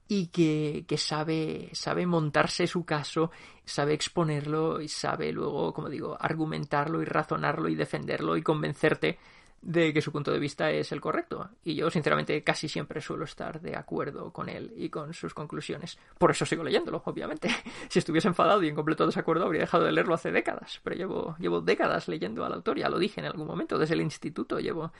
[0.07, 3.31] y que, que, sabe, sabe montarse su caso,
[3.63, 9.17] sabe exponerlo y sabe luego, como digo, argumentarlo y razonarlo y defenderlo y convencerte
[9.65, 11.49] de que su punto de vista es el correcto.
[11.63, 15.97] Y yo, sinceramente, casi siempre suelo estar de acuerdo con él y con sus conclusiones.
[16.19, 17.49] Por eso sigo leyéndolo, obviamente.
[17.89, 20.79] Si estuviese enfadado y en completo desacuerdo, habría dejado de leerlo hace décadas.
[20.83, 24.01] Pero llevo, llevo décadas leyendo al autor, ya lo dije en algún momento, desde el
[24.01, 24.91] instituto llevo,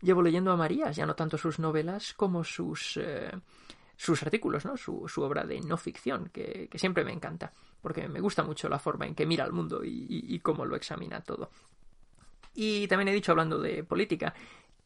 [0.00, 2.96] llevo leyendo a Marías, ya no tanto sus novelas como sus...
[2.98, 3.32] Eh,
[3.96, 4.76] sus artículos, ¿no?
[4.76, 8.78] Su, su, obra de no ficción, que, siempre me encanta, porque me gusta mucho la
[8.78, 11.50] forma en que mira al mundo y, cómo lo examina todo.
[12.54, 14.34] Y también he dicho, hablando de política,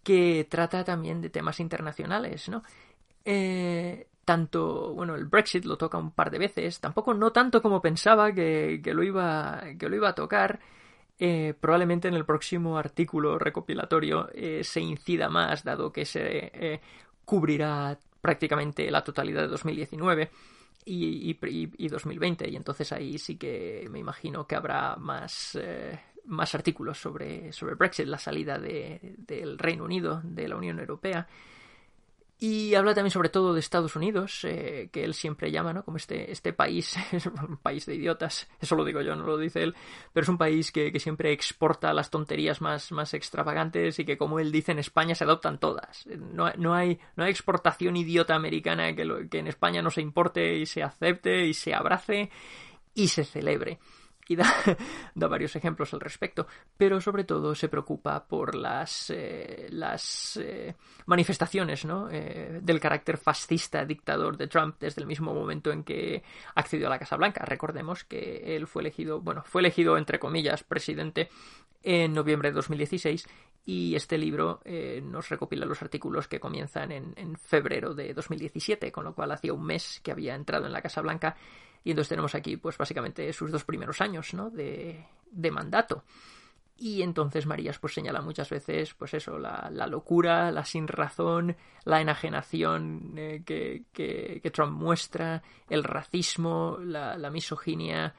[0.03, 2.63] que trata también de temas internacionales, ¿no?
[3.25, 7.81] Eh, tanto, bueno, el Brexit lo toca un par de veces, tampoco no tanto como
[7.81, 10.61] pensaba que, que lo, iba, que lo iba a tocar.
[11.21, 16.81] Eh, probablemente en el próximo artículo recopilatorio eh, se incida más, dado que se
[17.25, 20.31] cubrirá prácticamente la totalidad de 2019
[20.85, 21.39] y, y,
[21.77, 26.99] y, 2020 y entonces ahí sí que me imagino que habrá más, eh, más artículos
[26.99, 31.27] sobre, sobre Brexit, la salida de, del Reino Unido de la Unión Europea
[32.41, 35.85] y habla también sobre todo de Estados Unidos, eh, que él siempre llama, ¿no?
[35.85, 36.97] Como este, este país,
[37.49, 39.75] un país de idiotas, eso lo digo yo, no lo dice él,
[40.13, 44.17] pero es un país que, que, siempre exporta las tonterías más, más extravagantes y que,
[44.17, 46.07] como él dice, en España se adoptan todas.
[46.07, 50.01] No, no, hay, no hay exportación idiota americana que, lo, que en España no se
[50.01, 52.31] importe y se acepte y se abrace
[52.95, 53.81] y se celebre
[54.29, 54.47] y da,
[55.15, 60.75] varios ejemplos al respecto, pero sobre todo se preocupa por las, eh, las eh,
[61.07, 62.09] manifestaciones ¿no?
[62.11, 66.23] eh, del carácter fascista dictador de Trump desde el mismo momento en que
[66.55, 67.45] accedió a la Casa Blanca.
[67.45, 71.31] Recordemos que él fue elegido, bueno, fue elegido entre comillas presidente
[71.83, 73.27] en noviembre de 2016
[73.69, 78.91] y este libro eh, nos recopila los artículos que comienzan en, en, febrero de 2017,
[78.91, 81.37] con lo cual hacía un mes que había entrado en la Casa Blanca
[81.85, 84.49] y entonces tenemos aquí, pues básicamente sus dos primeros años, ¿no?
[84.49, 86.03] De, de mandato.
[86.79, 91.55] Y entonces Marías pues señala muchas veces, pues eso, la, la locura, la sin razón,
[91.85, 98.15] la enajenación eh, que, que, Trump muestra, el racismo, la, la misoginia,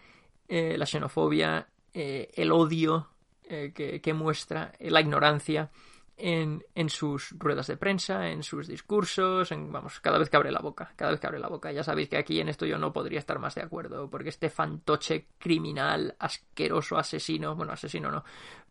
[0.47, 3.07] eh, la xenofobia, eh, el odio
[3.49, 5.71] que, que, muestra, la ignorancia
[6.19, 10.51] en, en, sus ruedas de prensa, en sus discursos, en, vamos, cada vez que abre
[10.51, 11.71] la boca, cada vez que abre la boca.
[11.71, 14.49] Ya sabéis que aquí en esto yo no podría estar más de acuerdo, porque este
[14.49, 18.23] fantoche criminal, asqueroso, asesino, bueno, asesino no,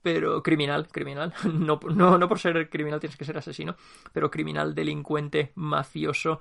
[0.02, 3.76] pero criminal, criminal, no, no, no por ser criminal tienes que ser asesino,
[4.12, 6.40] pero criminal, delincuente, mafioso,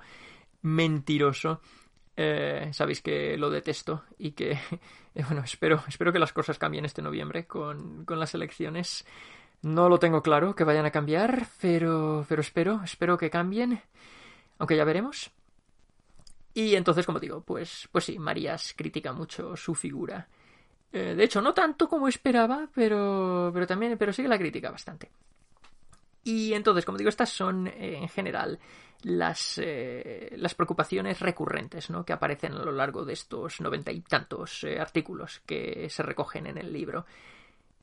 [0.62, 1.60] mentiroso.
[2.20, 4.50] Eh, sabéis que lo detesto y que,
[5.14, 9.06] eh, bueno, espero, espero que las cosas cambien este noviembre con, con las elecciones.
[9.62, 13.80] No lo tengo claro que vayan a cambiar, pero, pero espero, espero que cambien,
[14.58, 15.30] aunque ya veremos.
[16.54, 20.26] Y entonces, como digo, pues, pues sí, Marías critica mucho su figura.
[20.92, 24.72] Eh, de hecho, no tanto como esperaba, pero, pero también, pero sí que la critica
[24.72, 25.08] bastante.
[26.28, 28.58] Y entonces, como digo, estas son eh, en general
[29.02, 32.04] las, eh, las preocupaciones recurrentes ¿no?
[32.04, 36.46] que aparecen a lo largo de estos noventa y tantos eh, artículos que se recogen
[36.46, 37.06] en el libro.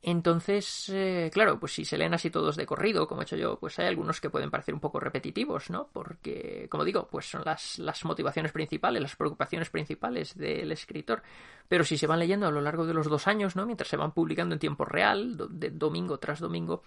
[0.04, 3.58] Entonces, eh, claro, pues si se leen así todos de corrido, como he hecho yo,
[3.58, 5.90] pues hay algunos que pueden parecer un poco repetitivos, ¿no?
[5.92, 11.24] Porque, como digo, pues son las, las motivaciones principales, las preocupaciones principales del escritor.
[11.68, 13.66] Pero si se van leyendo a lo largo de los dos años, ¿no?
[13.66, 16.84] Mientras se van publicando en tiempo real, de domingo tras domingo,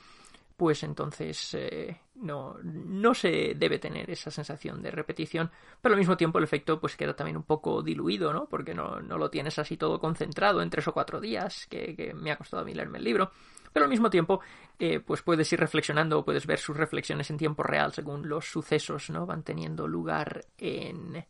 [0.58, 6.16] pues entonces eh, no, no se debe tener esa sensación de repetición, pero al mismo
[6.16, 8.48] tiempo el efecto pues queda también un poco diluido, ¿no?
[8.48, 12.32] Porque no, no lo tienes así todo concentrado en tres o cuatro días, que, me
[12.32, 13.30] ha costado a mí leerme el libro,
[13.72, 14.40] pero al mismo tiempo
[14.80, 18.50] eh, pues puedes ir reflexionando o puedes ver sus reflexiones en tiempo real según los
[18.50, 19.26] sucesos, ¿no?
[19.26, 21.24] Van teniendo lugar en,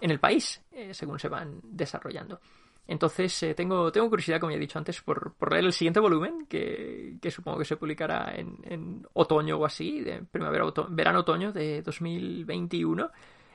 [0.00, 2.40] en el país, eh, según se van desarrollando.
[2.88, 5.98] Entonces eh, tengo, tengo curiosidad, como ya he dicho antes, por, por leer el siguiente
[5.98, 11.52] volumen, que, que supongo que se publicará en, en otoño o así, de primavera, verano-otoño
[11.52, 13.10] de 2021,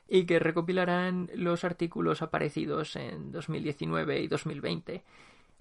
[0.10, 5.04] y que recopilarán los artículos aparecidos en 2019 y 2020.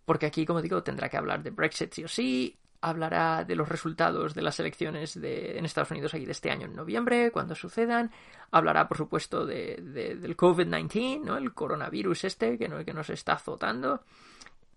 [0.05, 3.69] Porque aquí, como digo, tendrá que hablar de Brexit sí o sí, hablará de los
[3.69, 7.55] resultados de las elecciones de, en Estados Unidos aquí de este año en noviembre, cuando
[7.55, 8.11] sucedan.
[8.51, 11.37] Hablará, por supuesto, de, del COVID-19, ¿no?
[11.37, 14.03] el coronavirus este que, que nos está azotando.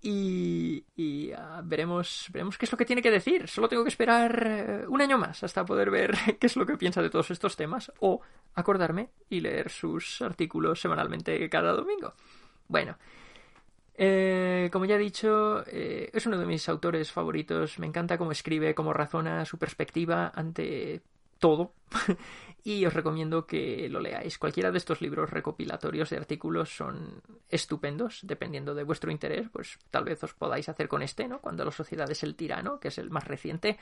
[0.05, 3.47] Y, y ah, veremos, veremos qué es lo que tiene que decir.
[3.47, 6.77] Solo tengo que esperar eh, un año más hasta poder ver qué es lo que
[6.77, 8.19] piensa de todos estos temas o
[8.53, 12.13] acordarme y leer sus artículos semanalmente cada domingo.
[12.67, 12.97] Bueno,
[13.95, 17.79] eh, como ya he dicho, eh, es uno de mis autores favoritos.
[17.79, 21.01] Me encanta cómo escribe, cómo razona su perspectiva ante
[21.43, 21.73] todo.
[22.63, 24.38] y os recomiendo que lo leáis.
[24.38, 30.06] Cualquiera de estos libros recopilatorios de artículos son estupendos, dependiendo de vuestro interés, pues tal
[30.06, 31.41] vez os podáis hacer con este, ¿no?
[31.41, 33.77] Cuando la sociedad es el tirano, que es el más reciente,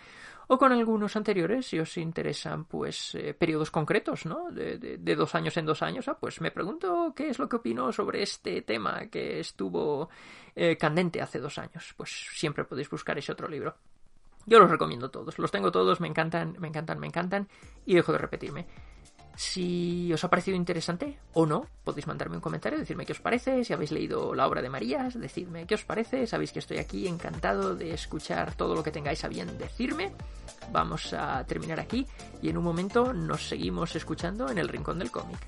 [0.48, 4.50] o con algunos anteriores, si os interesan, pues, eh, periodos concretos, ¿no?
[4.50, 7.92] De, dos años en dos años, ah, pues me pregunto qué es lo que opino
[7.92, 10.10] sobre este tema que estuvo
[10.56, 11.94] eh, candente hace dos años.
[11.96, 13.76] Pues siempre podéis buscar ese otro libro.
[14.46, 17.48] Yo los recomiendo todos, los tengo todos, me encantan, me encantan, me encantan
[17.86, 18.68] y dejo de repetirme.
[19.36, 23.64] Si os ha parecido interesante o no, podéis mandarme un comentario, decirme qué os parece,
[23.64, 27.08] si habéis leído la obra de Marías, decidme qué os parece, sabéis que estoy aquí
[27.08, 30.12] encantado de escuchar todo lo que tengáis a bien decirme.
[30.72, 32.06] Vamos a terminar aquí
[32.42, 35.40] y en un momento nos seguimos escuchando en el Rincón del Cómic.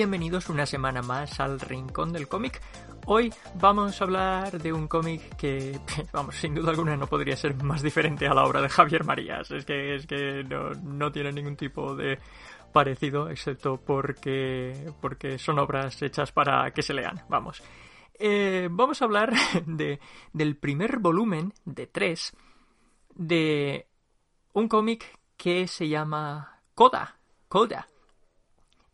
[0.00, 2.58] Bienvenidos una semana más al Rincón del Cómic.
[3.04, 5.78] Hoy vamos a hablar de un cómic que,
[6.14, 9.50] vamos, sin duda alguna no podría ser más diferente a la obra de Javier Marías.
[9.50, 12.18] Es que, es que no, tiene ningún tipo de
[12.72, 17.62] parecido, excepto porque, porque son obras hechas para que se lean, vamos.
[18.18, 19.34] Eh, vamos a hablar
[19.66, 20.00] de,
[20.32, 22.34] del primer volumen de tres
[23.14, 23.86] de
[24.54, 27.18] un cómic que se llama Coda.
[27.48, 27.89] Coda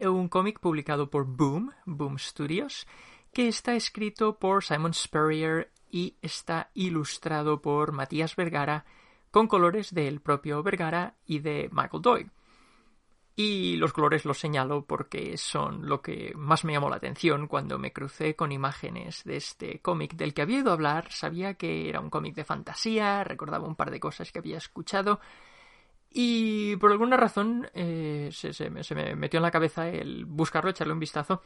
[0.01, 2.87] un cómic publicado por Boom, Boom Studios,
[3.33, 8.85] que está escrito por Simon Spurrier y está ilustrado por Matías Vergara
[9.31, 12.31] con colores del propio Vergara y de Michael Doyle.
[13.39, 17.79] Y los colores los señalo porque son lo que más me llamó la atención cuando
[17.79, 22.01] me crucé con imágenes de este cómic del que había oído hablar, sabía que era
[22.01, 25.21] un cómic de fantasía, recordaba un par de cosas que había escuchado,
[26.11, 31.01] y por alguna razón eh, se, me, metió en la cabeza el buscarlo, echarle un
[31.01, 31.43] vistazo.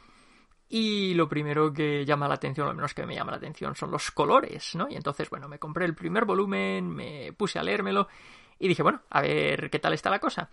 [0.68, 3.75] Y lo primero que llama la atención, o al menos que me llama la atención,
[3.75, 4.87] son los colores, ¿no?
[4.88, 8.07] Y entonces, bueno, me compré el primer volumen, me puse a leérmelo
[8.61, 10.49] y dije, bueno, a ver qué tal está la cosa.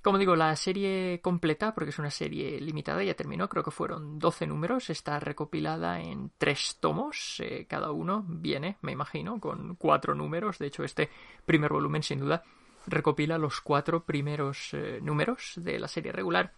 [0.00, 4.18] Como digo, la serie completa, porque es una serie limitada, ya terminó, creo que fueron
[4.18, 10.14] 12 números, está recopilada en tres tomos, eh, cada uno viene, me imagino, con cuatro
[10.14, 11.10] números, de hecho este
[11.44, 12.42] primer volumen sin duda
[12.90, 16.52] recopila los cuatro primeros eh, números de la serie regular.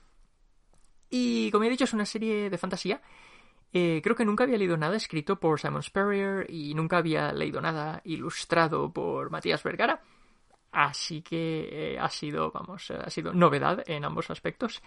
[1.08, 3.00] Y como he dicho, es una serie de fantasía.
[3.72, 7.60] Eh, creo que nunca había leído nada escrito por Simon Spurrier y nunca había leído
[7.60, 10.00] nada ilustrado por Matías Vergara.
[10.72, 14.82] Así que eh, ha sido, vamos, ha sido novedad en ambos aspectos.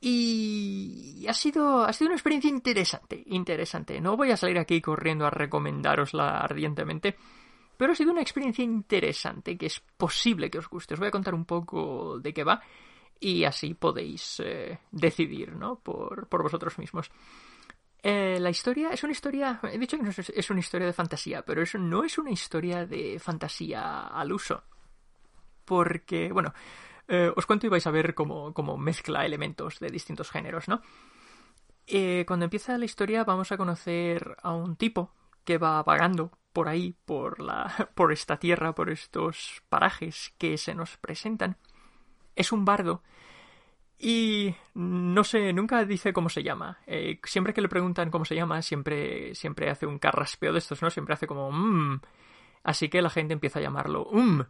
[0.00, 4.00] Y ha sido, ha sido una experiencia interesante, interesante.
[4.00, 7.16] No voy a salir aquí corriendo a recomendarosla ardientemente,
[7.76, 10.94] pero ha sido una experiencia interesante que es posible que os guste.
[10.94, 12.62] Os voy a contar un poco de qué va
[13.20, 15.80] y así podéis eh, decidir, ¿no?
[15.80, 17.10] Por, vosotros mismos.
[18.02, 21.62] Eh, la historia es una historia, he dicho que es una historia de fantasía, pero
[21.62, 24.62] eso no es una historia de fantasía al uso.
[25.64, 26.52] Porque, bueno,
[27.08, 30.82] eh, os cuento y vais a ver cómo, cómo mezcla elementos de distintos géneros, ¿no?
[32.26, 35.14] Cuando empieza la historia vamos a conocer a un tipo
[35.44, 40.74] que va vagando por ahí, por, la, por esta tierra, por estos parajes que se
[40.74, 41.58] nos presentan.
[42.34, 43.02] Es un bardo
[43.98, 46.78] y no sé, nunca dice cómo se llama.
[46.86, 50.80] Eh, siempre que le preguntan cómo se llama, siempre, siempre hace un carraspeo de estos,
[50.80, 50.88] ¿no?
[50.88, 52.00] Siempre hace como mmm.
[52.64, 54.42] Así que la gente empieza a llamarlo um.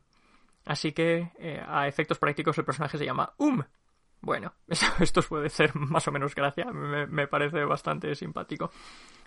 [0.65, 3.65] Así que eh, a efectos prácticos el personaje se llama um.
[4.21, 4.55] Bueno,
[5.01, 8.71] esto puede ser más o menos gracia, me, parece bastante simpático.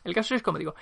[0.04, 0.76] El caso es, como digo,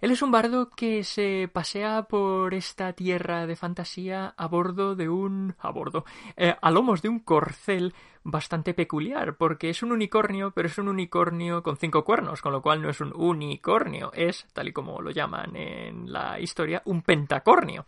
[0.00, 5.08] él es un bardo que se pasea por esta tierra de fantasía a bordo de
[5.08, 5.54] un...
[5.58, 6.04] a bordo...
[6.36, 10.88] Eh, a lomos de un corcel bastante peculiar, porque es un unicornio, pero es un
[10.88, 15.00] unicornio con cinco cuernos, con lo cual no es un unicornio, es, tal y como
[15.00, 17.86] lo llaman en la historia, un pentacornio.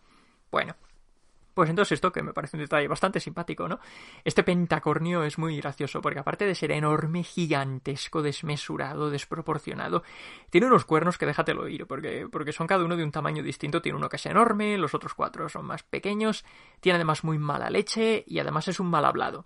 [0.50, 0.74] Bueno,
[1.54, 3.78] pues entonces esto que me parece un detalle bastante simpático, ¿no?
[4.24, 10.02] Este pentacornio es muy gracioso porque aparte de ser enorme, gigantesco, desmesurado, desproporcionado,
[10.50, 13.82] tiene unos cuernos que déjatelo ir porque, porque son cada uno de un tamaño distinto.
[13.82, 16.44] Tiene uno que es enorme, los otros cuatro son más pequeños,
[16.80, 19.44] tiene además muy mala leche y además es un mal hablado.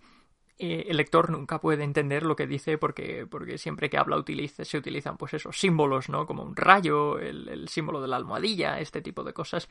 [0.59, 4.24] Eh, el lector nunca puede entender lo que dice porque, porque siempre que habla
[4.62, 6.26] se utilizan pues esos símbolos, ¿no?
[6.26, 9.68] Como un rayo, el, el símbolo de la almohadilla, este tipo de cosas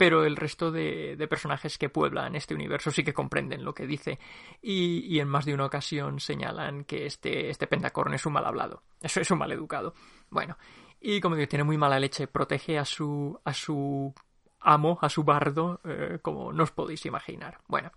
[0.00, 4.18] pero el resto de, personajes que pueblan este universo sí que comprenden lo que dice
[4.62, 8.82] y, en más de una ocasión señalan que este, este pentacorn es un mal hablado,
[9.02, 9.92] eso es un mal educado.
[10.30, 10.56] Bueno,
[11.02, 14.14] y como digo, tiene muy mala leche, protege a su, a su
[14.60, 17.58] amo, a su bardo, eh, como no os podéis imaginar.
[17.68, 17.92] Bueno,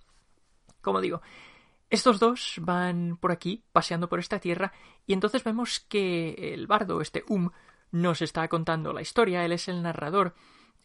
[0.81, 1.21] como digo,
[1.89, 4.73] estos dos van por aquí, paseando por esta tierra,
[5.07, 7.49] y entonces vemos que el bardo, este Um,
[7.91, 10.33] nos está contando la historia, él es el narrador,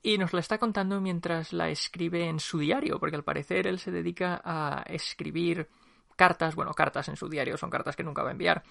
[0.03, 3.79] y nos la está contando mientras la escribe en su diario, porque al parecer él
[3.79, 5.69] se dedica a escribir
[6.17, 8.63] cartas, bueno, cartas en su diario, son cartas que nunca va a enviar,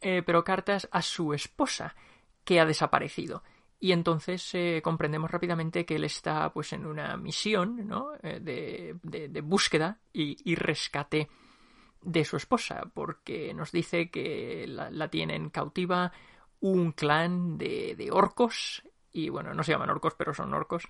[0.00, 1.94] eh, pero cartas a su esposa,
[2.44, 3.42] que ha desaparecido.
[3.80, 8.12] Y entonces eh, comprendemos rápidamente que él está pues en una misión ¿no?
[8.22, 11.28] Eh, de, de, búsqueda y, rescate
[12.02, 16.10] de su esposa, porque nos dice que la, la tienen cautiva
[16.60, 18.82] un clan de, de orcos
[19.12, 20.84] y bueno, no se llaman orcos, pero son orcos.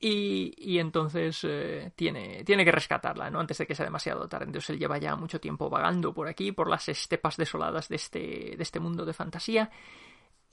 [0.00, 3.40] Y, y entonces eh, tiene, tiene que rescatarla, ¿no?
[3.40, 4.46] Antes de que sea demasiado tarde.
[4.46, 8.18] Entonces él lleva ya mucho tiempo vagando por aquí, por las estepas desoladas de este,
[8.56, 9.70] de este mundo de fantasía.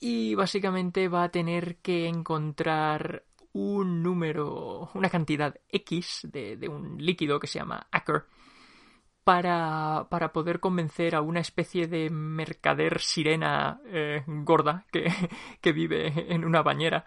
[0.00, 6.98] Y básicamente va a tener que encontrar un número, una cantidad X de, de un
[6.98, 8.24] líquido que se llama Acker
[9.26, 15.12] para, para poder convencer a una especie de mercader sirena eh, gorda que,
[15.60, 17.04] que, vive en una bañera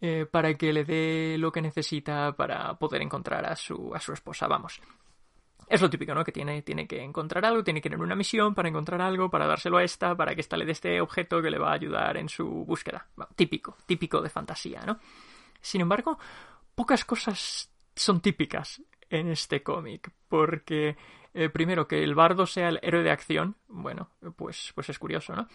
[0.00, 4.14] eh, para que le dé lo que necesita para poder encontrar a su, a su
[4.14, 4.48] esposa.
[4.48, 4.80] Vamos.
[5.68, 6.24] Es lo típico, ¿no?
[6.24, 9.28] Que tiene, tiene que encontrar algo, tiene que ir en una misión para encontrar algo,
[9.28, 11.74] para dárselo a esta, para que esta le dé este objeto que le va a
[11.74, 13.08] ayudar en su búsqueda.
[13.36, 15.00] típico, típico de fantasía, ¿no?
[15.60, 16.18] Sin embargo,
[16.74, 20.96] pocas cosas son típicas en este cómic, porque
[21.38, 25.36] eh, primero, que el bardo sea el héroe de acción, bueno, pues, pues es curioso,
[25.36, 25.46] ¿no?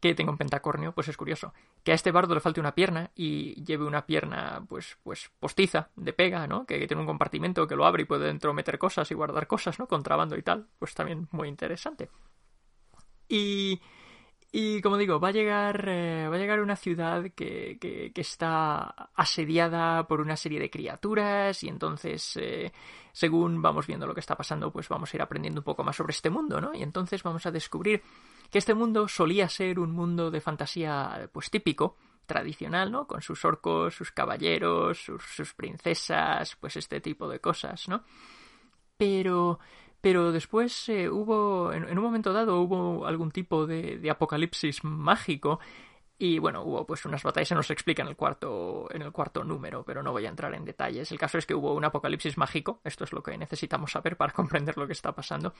[0.00, 1.54] Que tenga un pentacornio, pues es curioso.
[1.84, 5.90] Que a este bardo le falte una pierna y lleve una pierna, pues, pues postiza,
[5.94, 6.66] de pega, ¿no?
[6.66, 9.78] Que, tiene un compartimento que lo abre y puede dentro meter cosas y guardar cosas,
[9.78, 9.86] ¿no?
[9.86, 12.10] Contrabando y tal, pues también muy interesante.
[13.28, 13.80] Y,
[14.52, 18.82] y como digo, va a llegar, eh, va a llegar una ciudad que, que, está
[19.14, 22.72] asediada por una serie de criaturas y entonces, eh,
[23.12, 25.94] según vamos viendo lo que está pasando, pues vamos a ir aprendiendo un poco más
[25.94, 26.74] sobre este mundo, ¿no?
[26.74, 28.02] Y entonces vamos a descubrir
[28.50, 31.96] que este mundo solía ser un mundo de fantasía, pues típico,
[32.26, 33.06] tradicional, ¿no?
[33.06, 38.02] Con sus orcos, sus caballeros, sus, sus princesas, pues este tipo de cosas, ¿no?
[38.96, 39.60] Pero
[40.00, 45.60] pero después eh, hubo, en, un momento dado, hubo algún tipo de, apocalipsis mágico
[46.18, 49.42] y bueno, hubo pues unas batallas, se nos explica en el cuarto, en el cuarto
[49.44, 51.10] número, pero no voy a entrar en detalles.
[51.12, 54.32] El caso es que hubo un apocalipsis mágico, esto es lo que necesitamos saber para
[54.34, 55.54] comprender lo que está pasando.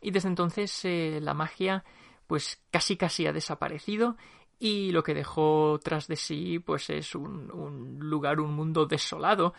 [0.00, 1.84] Y desde entonces eh, la magia
[2.26, 4.16] pues casi casi ha desaparecido
[4.58, 9.54] y lo que dejó tras de sí pues es un, un lugar, un mundo desolado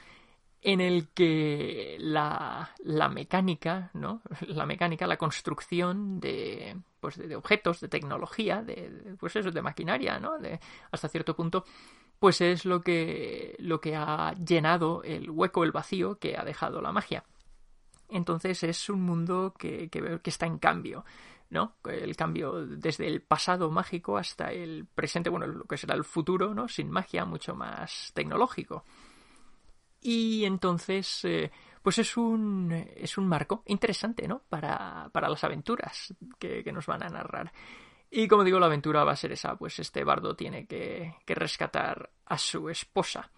[0.64, 4.22] en el que la, la, mecánica, ¿no?
[4.47, 10.20] La mecánica, la construcción de, pues de, objetos, de tecnología, de, pues eso, de maquinaria,
[10.20, 10.39] ¿no?
[10.39, 10.59] De,
[10.91, 11.66] hasta cierto punto,
[12.18, 16.82] pues es lo que, lo que ha llenado el hueco, el vacío que ha dejado
[16.82, 17.26] la magia.
[18.09, 21.03] Entonces es un mundo que, que, que está en cambio.
[21.49, 21.76] ¿no?
[21.86, 26.55] El cambio desde el pasado mágico hasta el presente, bueno, lo que será el futuro,
[26.55, 26.68] ¿no?
[26.68, 28.86] Sin magia, mucho más tecnológico.
[30.03, 31.49] Y entonces, eh,
[31.81, 34.43] pues es un, es un marco interesante, ¿no?
[34.49, 37.51] Para, para las aventuras que, nos van a narrar.
[38.11, 41.35] Y como digo, la aventura va a ser esa, pues este bardo tiene que, que
[41.35, 43.31] rescatar a su esposa.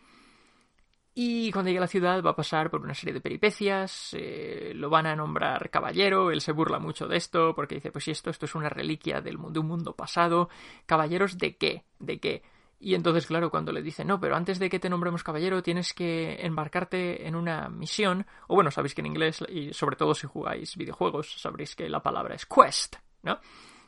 [1.18, 4.74] Y cuando llegue a la ciudad va a pasar por una serie de peripecias, eh,
[4.76, 8.12] lo van a nombrar caballero, él se burla mucho de esto porque dice, pues si
[8.12, 10.50] esto, esto es una reliquia del mundo, un mundo pasado,
[10.86, 12.44] caballeros de qué, de qué.
[12.86, 15.92] Y entonces, claro, cuando le dicen, no, pero antes de que te nombremos caballero tienes
[15.92, 20.28] que embarcarte en una misión, o bueno, sabéis que en inglés, y sobre todo si
[20.28, 23.40] jugáis videojuegos, sabréis que la palabra es quest, ¿no?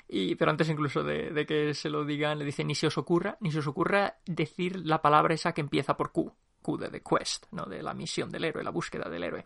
[0.07, 2.97] Y, pero antes incluso de, de que se lo digan, le dicen, ni se os
[2.97, 6.33] ocurra, ni se os ocurra decir la palabra esa que empieza por Q,
[6.79, 7.65] de The Quest, ¿no?
[7.65, 9.45] de la misión del héroe, la búsqueda del héroe.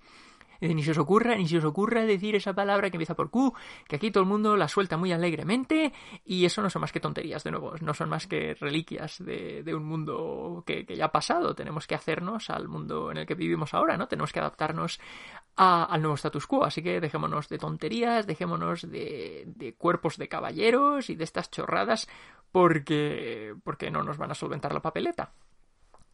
[0.76, 3.53] Ni se os ocurra, ni se os ocurra decir esa palabra que empieza por Q,
[3.88, 5.91] que aquí todo el mundo la suelta muy alegremente,
[6.24, 9.64] y eso no son más que tonterías, de nuevo, no son más que reliquias de,
[9.74, 11.55] un mundo que, ya ha pasado.
[11.55, 14.07] Tenemos que hacernos al mundo en el que vivimos ahora, ¿no?
[14.07, 14.99] Tenemos que adaptarnos
[15.55, 21.09] al nuevo status quo, así que dejémonos de tonterías, dejémonos de, de cuerpos de caballeros
[21.09, 22.07] y de estas chorradas,
[22.51, 25.34] porque, porque no nos van a solventar la papeleta.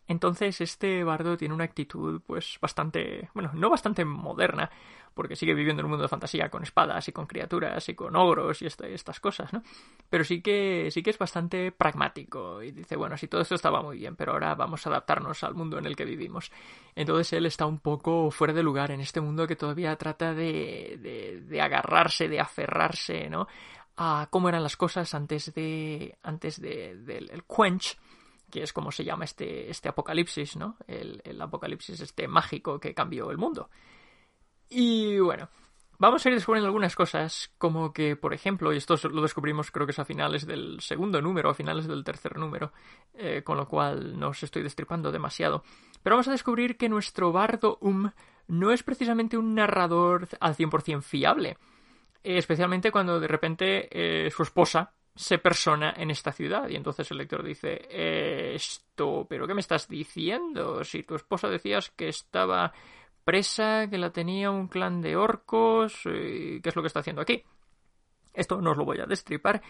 [0.07, 4.69] Entonces este bardo tiene una actitud pues bastante, bueno, no bastante moderna,
[5.13, 8.15] porque sigue viviendo en un mundo de fantasía con espadas y con criaturas y con
[8.15, 9.63] ogros y estas cosas, ¿no?
[10.09, 13.81] Pero sí que sí que es bastante pragmático y dice, bueno, sí todo esto estaba
[13.81, 16.51] muy bien, pero ahora vamos a adaptarnos al mundo en el que vivimos.
[16.95, 20.99] Entonces él está un poco fuera de lugar en este mundo que todavía trata de,
[21.01, 23.47] de, de agarrarse, de aferrarse, ¿no?
[23.97, 27.97] a cómo eran las cosas antes de antes de, del quench
[28.51, 30.77] que es como se llama este, este apocalipsis, ¿no?
[30.87, 33.69] El, el, apocalipsis este mágico que cambió el mundo.
[34.69, 35.49] Y bueno,
[35.97, 39.85] vamos a ir descubriendo algunas cosas, como que, por ejemplo, y esto lo descubrimos creo
[39.85, 42.71] que es a finales del segundo número, a finales del tercer número,
[43.13, 45.63] eh, con lo cual no os estoy destripando demasiado.
[46.03, 48.11] Pero vamos a descubrir que nuestro bardo Um
[48.47, 51.57] no es precisamente un narrador al 100% fiable.
[52.23, 56.69] especialmente cuando de repente eh, su esposa se persona en esta ciudad.
[56.69, 57.87] Y entonces el lector dice,
[58.55, 60.83] esto, pero ¿qué me estás diciendo?
[60.83, 62.71] Si tu esposa decías que estaba
[63.25, 67.43] presa, que la tenía un clan de orcos, ¿qué es lo que está haciendo aquí?
[68.33, 69.61] Esto no os lo voy a destripar,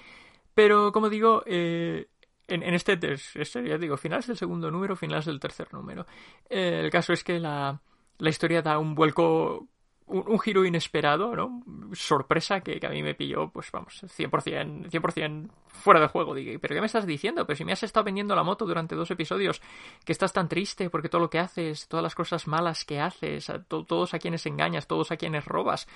[0.53, 2.07] pero como digo, eh,
[2.47, 6.05] en, este, ya digo, finales del segundo número, finales del tercer número.
[6.49, 7.81] Eh, el caso es que la,
[8.17, 9.67] la historia da un vuelco
[10.07, 11.63] un, giro inesperado, ¿no?
[11.93, 16.33] Sorpresa que, a mí me pilló, pues vamos, 100%, 100 fuera de juego.
[16.33, 17.45] Dije, ¿pero qué me estás diciendo?
[17.45, 19.61] Pero si me has estado vendiendo la moto durante dos episodios,
[20.05, 23.51] que estás tan triste porque todo lo que haces, todas las cosas malas que haces,
[23.67, 25.87] todos a quienes engañas, todos a quienes robas,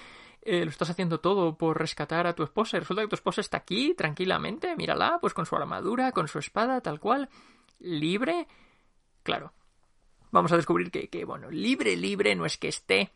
[0.41, 2.77] eh, lo estás haciendo todo por rescatar a tu esposa.
[2.77, 6.39] Y resulta que tu esposa está aquí, tranquilamente, mírala, pues con su armadura, con su
[6.39, 7.29] espada, tal cual,
[7.79, 8.47] libre.
[9.23, 9.53] Claro.
[10.31, 13.11] Vamos a descubrir que, que bueno, libre, libre no es que esté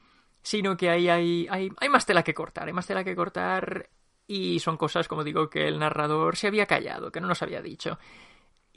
[0.45, 3.89] sino que ahí hay, hay, hay más tela que cortar, hay más tela que cortar
[4.27, 7.63] y son cosas, como digo, que el narrador se había callado, que no nos había
[7.63, 7.97] dicho.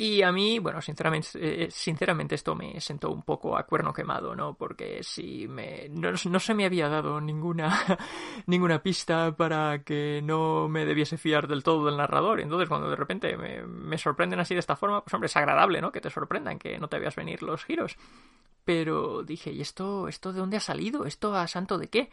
[0.01, 4.37] Y a mí, bueno, sinceramente, eh, sinceramente esto me sentó un poco a cuerno quemado,
[4.37, 4.55] ¿no?
[4.55, 7.99] Porque si me, no, se me había dado ninguna,
[8.47, 12.39] ninguna pista para que no me debiese fiar del todo del narrador.
[12.39, 15.81] Entonces, cuando de repente me, me sorprenden así de esta forma, pues hombre, es agradable,
[15.81, 15.91] ¿no?
[15.91, 17.97] Que te sorprendan, que no te veas venir los giros.
[18.65, 21.07] Pero dije, ¿y esto, esto de dónde ha salido?
[21.07, 22.09] ¿Esto a santo de qué?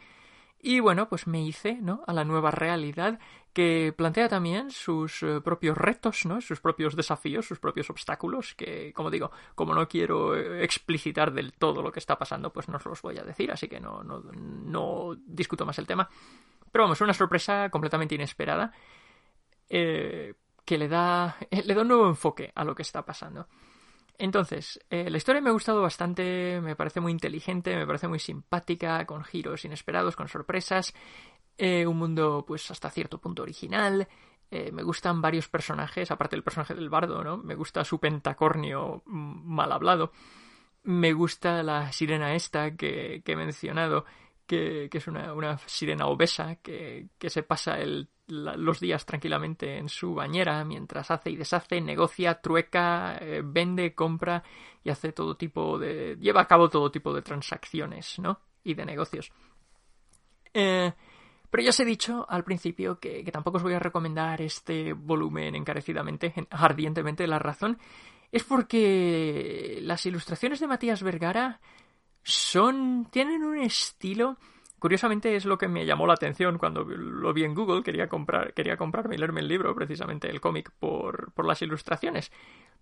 [0.60, 2.02] Y bueno, pues me hice, ¿no?
[2.08, 3.20] A la nueva realidad
[3.56, 6.42] que plantea también sus eh, propios retos, ¿no?
[6.42, 11.54] Sus propios desafíos, sus propios obstáculos, que, como digo, como no quiero eh, explicitar del
[11.54, 14.02] todo lo que está pasando, pues no os los voy a decir, así que no,
[14.02, 16.06] no, no discuto más el tema.
[16.70, 18.74] Pero vamos, una sorpresa completamente inesperada
[19.70, 23.48] eh, que le da, le da un nuevo enfoque a lo que está pasando.
[24.18, 29.04] Entonces, la historia me ha gustado bastante, me parece muy inteligente, me parece muy simpática,
[29.04, 30.94] con giros inesperados, con sorpresas,
[31.58, 34.06] eh, un mundo pues hasta cierto punto original,
[34.50, 37.36] eh, me gustan varios personajes, aparte del personaje del bardo, ¿no?
[37.38, 40.12] Me gusta su pentacornio mal hablado,
[40.84, 44.04] me gusta la sirena esta que, he mencionado,
[44.46, 47.78] que, que es una, una, sirena obesa que, que se pasa
[48.28, 54.42] los días tranquilamente en su bañera mientras hace y deshace, negocia, trueca, eh, vende, compra
[54.84, 56.16] y hace todo tipo de.
[56.20, 58.40] lleva a cabo todo tipo de transacciones, ¿no?
[58.62, 59.32] Y de negocios.
[60.54, 60.92] Eh,
[61.56, 65.54] pero ya os he dicho al principio que, tampoco os voy a recomendar este volumen
[65.54, 67.26] encarecidamente, ardientemente.
[67.26, 67.78] La razón
[68.30, 71.62] es porque las ilustraciones de Matías Vergara
[72.22, 73.08] son.
[73.10, 74.36] tienen un estilo
[74.78, 78.52] Curiosamente es lo que me llamó la atención cuando lo vi en Google, quería comprar,
[78.52, 82.30] quería comprarme y leerme el libro, precisamente el cómic, por, por las ilustraciones.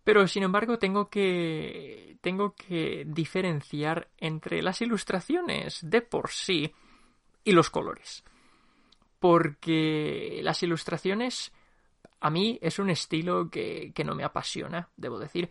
[0.02, 2.18] Pero sin embargo tengo que.
[2.20, 6.74] tengo que diferenciar entre las ilustraciones de por sí
[7.44, 8.24] y los colores.
[9.24, 11.50] Porque las ilustraciones
[12.20, 15.48] a mí es un estilo que, no me apasiona, debo decir.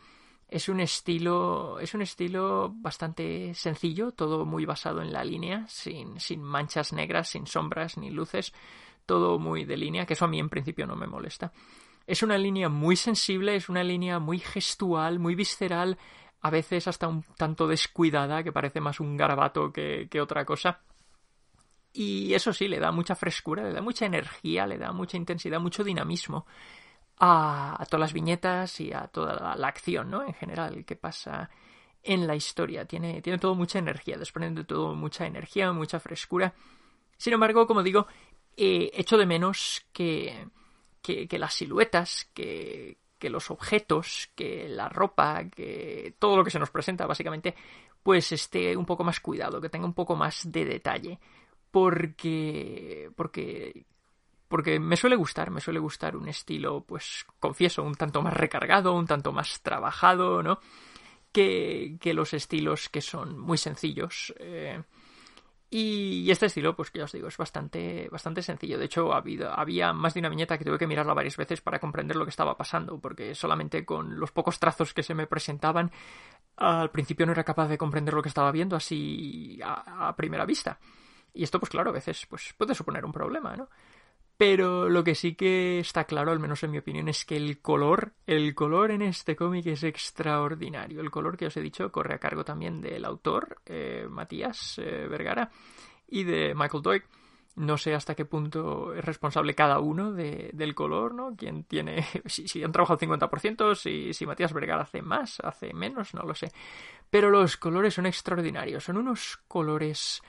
[0.48, 1.80] Es un estilo.
[1.80, 7.48] Es un estilo bastante sencillo, todo muy basado en la línea, sin, manchas negras, sin
[7.48, 8.54] sombras ni luces.
[9.08, 11.52] Todo muy de línea, que eso a mí en principio no me molesta.
[12.06, 15.98] Es una línea muy sensible, es una línea muy gestual, muy visceral,
[16.42, 20.80] a veces hasta un tanto descuidada, que parece más un garabato que otra cosa.
[21.94, 25.60] Y eso sí, le da mucha frescura, le da mucha energía, le da mucha intensidad,
[25.60, 26.48] mucho dinamismo
[27.20, 30.26] a, todas las viñetas y a toda la, acción, ¿no?
[30.26, 31.50] En general, que pasa
[32.02, 32.86] en la historia.
[32.86, 36.54] Tiene, tiene todo mucha energía, desprende de todo mucha energía, mucha frescura.
[37.18, 38.08] Sin embargo, como digo,
[38.58, 40.48] eh, echo de menos que,
[41.02, 46.52] que, que las siluetas, que, que los objetos, que la ropa, que todo lo que
[46.52, 47.56] se nos presenta, básicamente,
[48.04, 51.20] pues esté un poco más cuidado, que tenga un poco más de detalle.
[51.74, 53.10] Porque.
[53.16, 53.86] porque
[54.48, 58.94] porque me suele gustar, me suele gustar un estilo, pues confieso, un tanto más recargado,
[58.94, 60.60] un tanto más trabajado, ¿no?
[61.32, 64.32] Que, que los estilos que son muy sencillos.
[64.38, 64.80] Eh,
[65.76, 68.78] y este estilo, pues que ya os digo, es bastante, bastante sencillo.
[68.78, 72.16] De hecho, había más de una viñeta que tuve que mirarla varias veces para comprender
[72.16, 75.92] lo que estaba pasando, porque solamente con los pocos trazos que se me presentaban,
[76.58, 80.78] al principio no era capaz de comprender lo que estaba viendo así a, primera vista.
[81.34, 83.70] Y esto, pues claro, a veces pues, puede suponer un problema, ¿no?
[84.38, 87.62] Pero lo que sí que está claro, al menos en mi opinión, es que el
[87.62, 91.02] color, el color en este cómic es extraordinario.
[91.02, 95.08] El color que os he dicho corre a cargo también del autor, eh, Matías eh,
[95.08, 95.52] Vergara,
[96.08, 97.04] y de Michael Doig.
[97.56, 101.36] No sé hasta qué punto es responsable cada uno del color, ¿no?
[101.38, 105.72] Quién tiene, si, si han trabajado el 50%, si, si Matías Vergara hace más, hace
[105.76, 106.52] menos, no lo sé.
[107.12, 110.24] Pero los colores son extraordinarios, son unos colores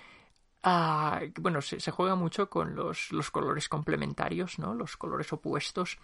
[0.66, 4.72] Ah, bueno, se, juega mucho con los, los, colores complementarios, ¿no?
[4.74, 5.98] Los colores opuestos.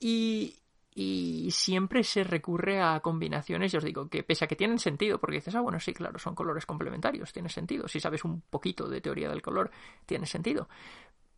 [0.00, 0.56] Y,
[0.94, 5.20] y siempre se recurre a combinaciones, ya os digo, que pese a que tienen sentido,
[5.20, 7.86] porque dices, ah, bueno, sí, claro, son colores complementarios, tiene sentido.
[7.86, 9.70] Si sabes un poquito de teoría del color,
[10.06, 10.70] tiene sentido.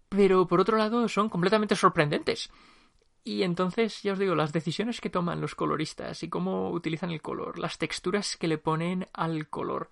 [0.08, 2.50] Pero por otro lado, son completamente sorprendentes.
[3.24, 7.20] Y entonces, ya os digo, las decisiones que toman los coloristas y cómo utilizan el
[7.20, 9.90] color, las texturas que le ponen al color,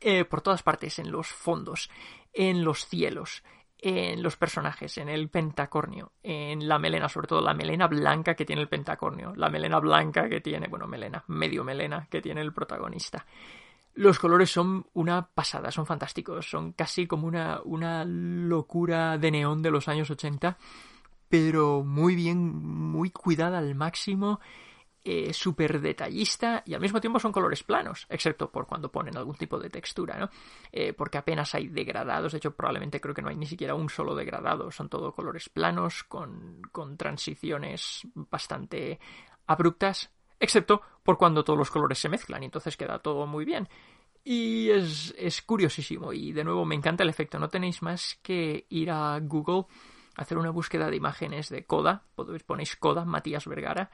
[0.00, 1.90] eh, por todas partes, en los fondos,
[2.32, 3.42] en los cielos,
[3.78, 8.46] en los personajes, en el pentacornio, en la melena, sobre todo la melena blanca que
[8.46, 12.52] tiene el pentacornio, la melena blanca que tiene, bueno, melena, medio melena que tiene el
[12.52, 13.26] protagonista.
[13.94, 19.62] Los colores son una pasada, son fantásticos, son casi como una, una locura de neón
[19.62, 20.56] de los años 80,
[21.28, 24.40] pero muy bien, muy cuidada al máximo
[25.04, 29.36] eh, súper detallista y al mismo tiempo son colores planos, excepto por cuando ponen algún
[29.36, 30.30] tipo de textura, ¿no?
[30.72, 33.90] Eh, porque apenas hay degradados, de hecho probablemente creo que no hay ni siquiera un
[33.90, 38.98] solo degradado, son todo colores planos con, con transiciones bastante
[39.46, 43.68] abruptas, excepto por cuando todos los colores se mezclan y entonces queda todo muy bien.
[44.24, 48.66] Y es, es curiosísimo y de nuevo me encanta el efecto, no tenéis más que
[48.70, 49.66] ir a Google
[50.16, 52.04] hacer una búsqueda de imágenes de Coda,
[52.46, 53.90] ponéis Coda, Matías Vergara,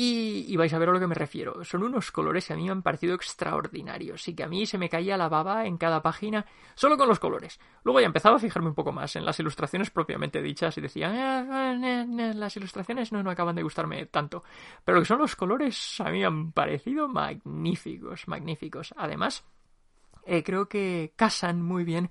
[0.00, 1.64] y, vais a ver a lo que me refiero.
[1.64, 4.78] Son unos colores que a mí me han parecido extraordinarios y que a mí se
[4.78, 6.46] me caía la baba en cada página
[6.76, 7.58] solo con los colores.
[7.82, 11.10] Luego ya empezaba a fijarme un poco más en las ilustraciones propiamente dichas y decía,
[11.12, 14.44] ah, ah, las ilustraciones no, no acaban de gustarme tanto.
[14.84, 18.94] Pero lo que son los colores a mí me han parecido magníficos, magníficos.
[18.96, 19.44] Además,
[20.26, 22.08] eh, creo que casan muy bien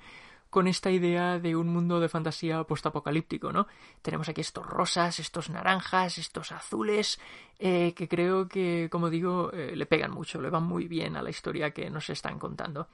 [0.58, 3.68] con esta idea de un mundo de fantasía postapocalíptico, ¿no?
[4.02, 7.20] Tenemos aquí estos rosas, estos naranjas, estos azules,
[7.60, 11.22] eh, que creo que, como digo, eh, le pegan mucho, le van muy bien a
[11.22, 12.88] la historia que nos están contando.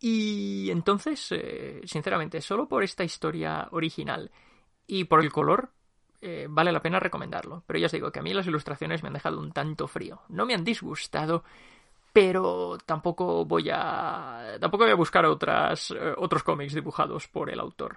[0.00, 4.30] Y entonces, eh, sinceramente, solo por esta historia original
[4.86, 5.74] y por el color,
[6.48, 7.64] vale la pena recomendarlo.
[7.66, 10.22] Pero ya os digo que a mí las ilustraciones me han dejado un tanto frío.
[10.30, 11.44] No me han disgustado,
[12.20, 17.60] pero tampoco voy a tampoco voy a buscar otras eh, otros cómics dibujados por el
[17.60, 17.96] autor.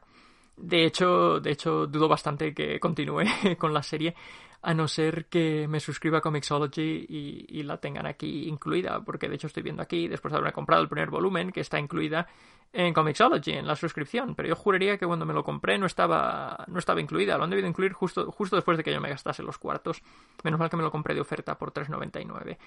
[0.55, 3.23] De hecho, de hecho dudo bastante que continúe
[3.57, 4.13] con la serie
[4.61, 7.07] a no ser que me suscriba a Comixology
[7.49, 10.83] y, la tengan aquí incluida, porque de hecho estoy viendo aquí, después de haberme comprado
[10.83, 12.27] el primer volumen, que está incluida
[12.71, 16.63] en Comixology, en la suscripción, pero yo juraría que cuando me lo compré no estaba,
[16.67, 19.41] no estaba incluida, lo han debido incluir justo, justo después de que yo me gastase
[19.41, 20.03] los cuartos,
[20.43, 22.57] menos mal que me lo compré de oferta por 3,99.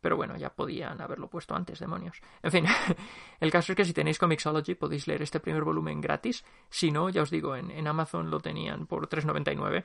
[0.00, 2.20] Pero bueno, ya podían haberlo puesto antes, demonios.
[2.42, 2.66] En fin,
[3.40, 6.44] el caso es que si tenéis Comixology podéis leer este primer volumen gratis.
[6.70, 9.84] Si no, ya os digo, en, Amazon lo tenían por 3,99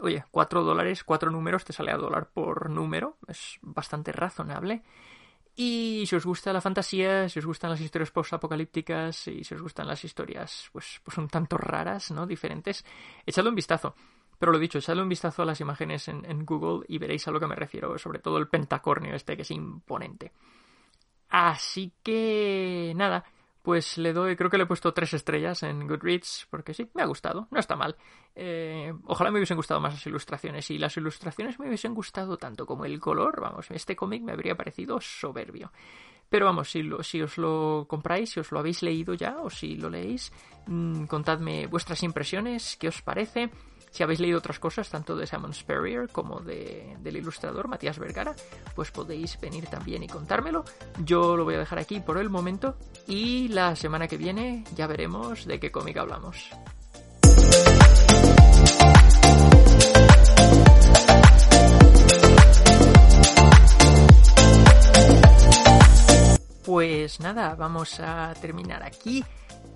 [0.00, 3.16] Oye, cuatro dólares, cuatro números, te sale a dólar por número.
[3.26, 4.84] Es bastante razonable.
[5.56, 9.60] Y si os gusta la fantasía, si os gustan las historias post-apocalípticas y si os
[9.60, 12.28] gustan las historias, pues, pues un tanto raras, ¿no?
[12.28, 12.84] Diferentes,
[13.26, 13.96] echadle un vistazo.
[14.38, 17.40] Pero lo dicho, echadle un vistazo a las imágenes en, Google y veréis a lo
[17.40, 20.32] que me refiero, sobre todo el pentacornio este que es imponente.
[21.28, 23.24] Así que nada,
[23.62, 27.02] pues le doy, creo que le he puesto tres estrellas en Goodreads, porque sí, me
[27.02, 27.96] ha gustado, no está mal.
[28.34, 32.64] Eh, ojalá me hubiesen gustado más las ilustraciones, y las ilustraciones me hubiesen gustado tanto
[32.64, 35.72] como el color, vamos, este cómic me habría parecido soberbio.
[36.28, 39.88] Pero vamos, si, os lo compráis, si os lo habéis leído ya, o si lo
[39.88, 40.32] leéis,
[40.66, 43.50] mmm, contadme vuestras impresiones, qué os parece.
[43.98, 48.32] Si habéis leído otras cosas, tanto de Simon Spurrier como de, del ilustrador Matías Vergara,
[48.76, 50.64] pues podéis venir también y contármelo.
[51.04, 52.76] Yo lo voy a dejar aquí por el momento
[53.08, 56.48] y la semana que viene ya veremos de qué cómic hablamos.
[66.64, 69.24] Pues nada, vamos a terminar aquí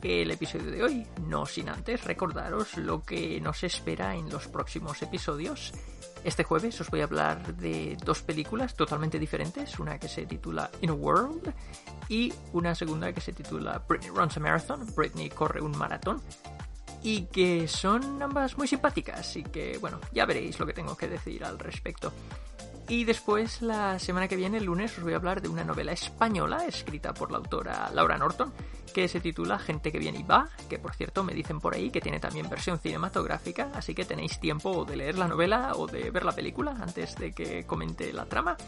[0.03, 5.01] el episodio de hoy, no sin antes recordaros lo que nos espera en los próximos
[5.03, 5.73] episodios.
[6.25, 10.71] Este jueves os voy a hablar de dos películas totalmente diferentes, una que se titula
[10.81, 11.53] In a World
[12.09, 16.21] y una segunda que se titula Britney Runs a Marathon, Britney corre un maratón,
[17.03, 21.09] y que son ambas muy simpáticas y que, bueno, ya veréis lo que tengo que
[21.09, 22.13] decir al respecto.
[22.93, 25.93] Y después, la semana que viene, el lunes, os voy a hablar de una novela
[25.93, 28.53] española escrita por la autora Laura Norton,
[28.93, 31.89] que se titula Gente que viene y va, que por cierto me dicen por ahí
[31.89, 36.11] que tiene también versión cinematográfica, así que tenéis tiempo de leer la novela o de
[36.11, 38.59] ver la película antes de que comente la trama.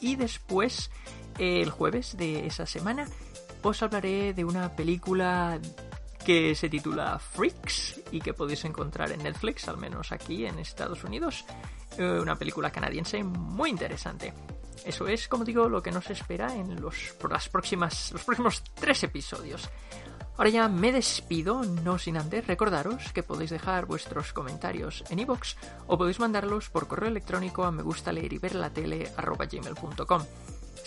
[0.00, 0.90] Y después,
[1.38, 3.06] el jueves de esa semana,
[3.62, 5.60] os hablaré de una película
[6.28, 11.02] que se titula Freaks y que podéis encontrar en Netflix, al menos aquí en Estados
[11.02, 11.46] Unidos.
[11.96, 14.34] Eh, una película canadiense muy interesante.
[14.84, 18.62] Eso es, como digo, lo que nos espera en los, por las próximas, los próximos
[18.74, 19.70] tres episodios.
[20.36, 25.56] Ahora ya me despido, no sin antes recordaros que podéis dejar vuestros comentarios en iVoox
[25.86, 29.10] o podéis mandarlos por correo electrónico a me gusta leer y ver la tele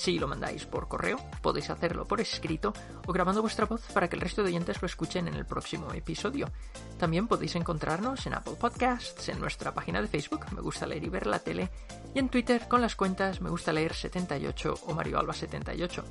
[0.02, 2.74] si lo mandáis por correo, podéis hacerlo por escrito
[3.06, 5.94] o grabando vuestra voz para que el resto de oyentes lo escuchen en el próximo
[5.94, 6.50] episodio.
[6.98, 11.10] También podéis encontrarnos en Apple Podcasts, en nuestra página de Facebook, Me Gusta Leer y
[11.10, 11.70] Ver la Tele,
[12.16, 16.04] y en Twitter con las cuentas Me Gusta Leer 78 o Mario Alba 78.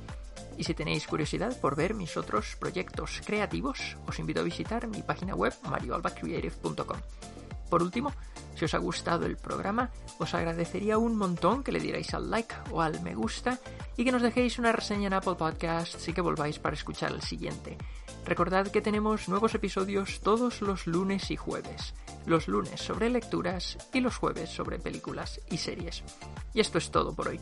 [0.57, 5.01] Y si tenéis curiosidad por ver mis otros proyectos creativos, os invito a visitar mi
[5.01, 6.97] página web marioalbacreative.com.
[7.71, 8.11] Por último,
[8.53, 12.53] si os ha gustado el programa, os agradecería un montón que le dierais al like
[12.69, 13.59] o al me gusta
[13.95, 17.21] y que nos dejéis una reseña en Apple Podcasts y que volváis para escuchar el
[17.21, 17.77] siguiente.
[18.25, 21.93] Recordad que tenemos nuevos episodios todos los lunes y jueves.
[22.25, 26.03] Los lunes sobre lecturas y los jueves sobre películas y series.
[26.53, 27.39] Y esto es todo por hoy.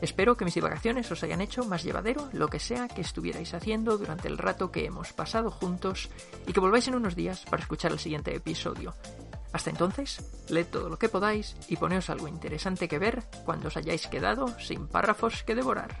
[0.00, 3.98] Espero que mis divagaciones os hayan hecho más llevadero lo que sea que estuvierais haciendo
[3.98, 6.08] durante el rato que hemos pasado juntos
[6.46, 8.94] y que volváis en unos días para escuchar el siguiente episodio.
[9.52, 13.76] Hasta entonces, leed todo lo que podáis y poneos algo interesante que ver cuando os
[13.76, 16.00] hayáis quedado sin párrafos que devorar.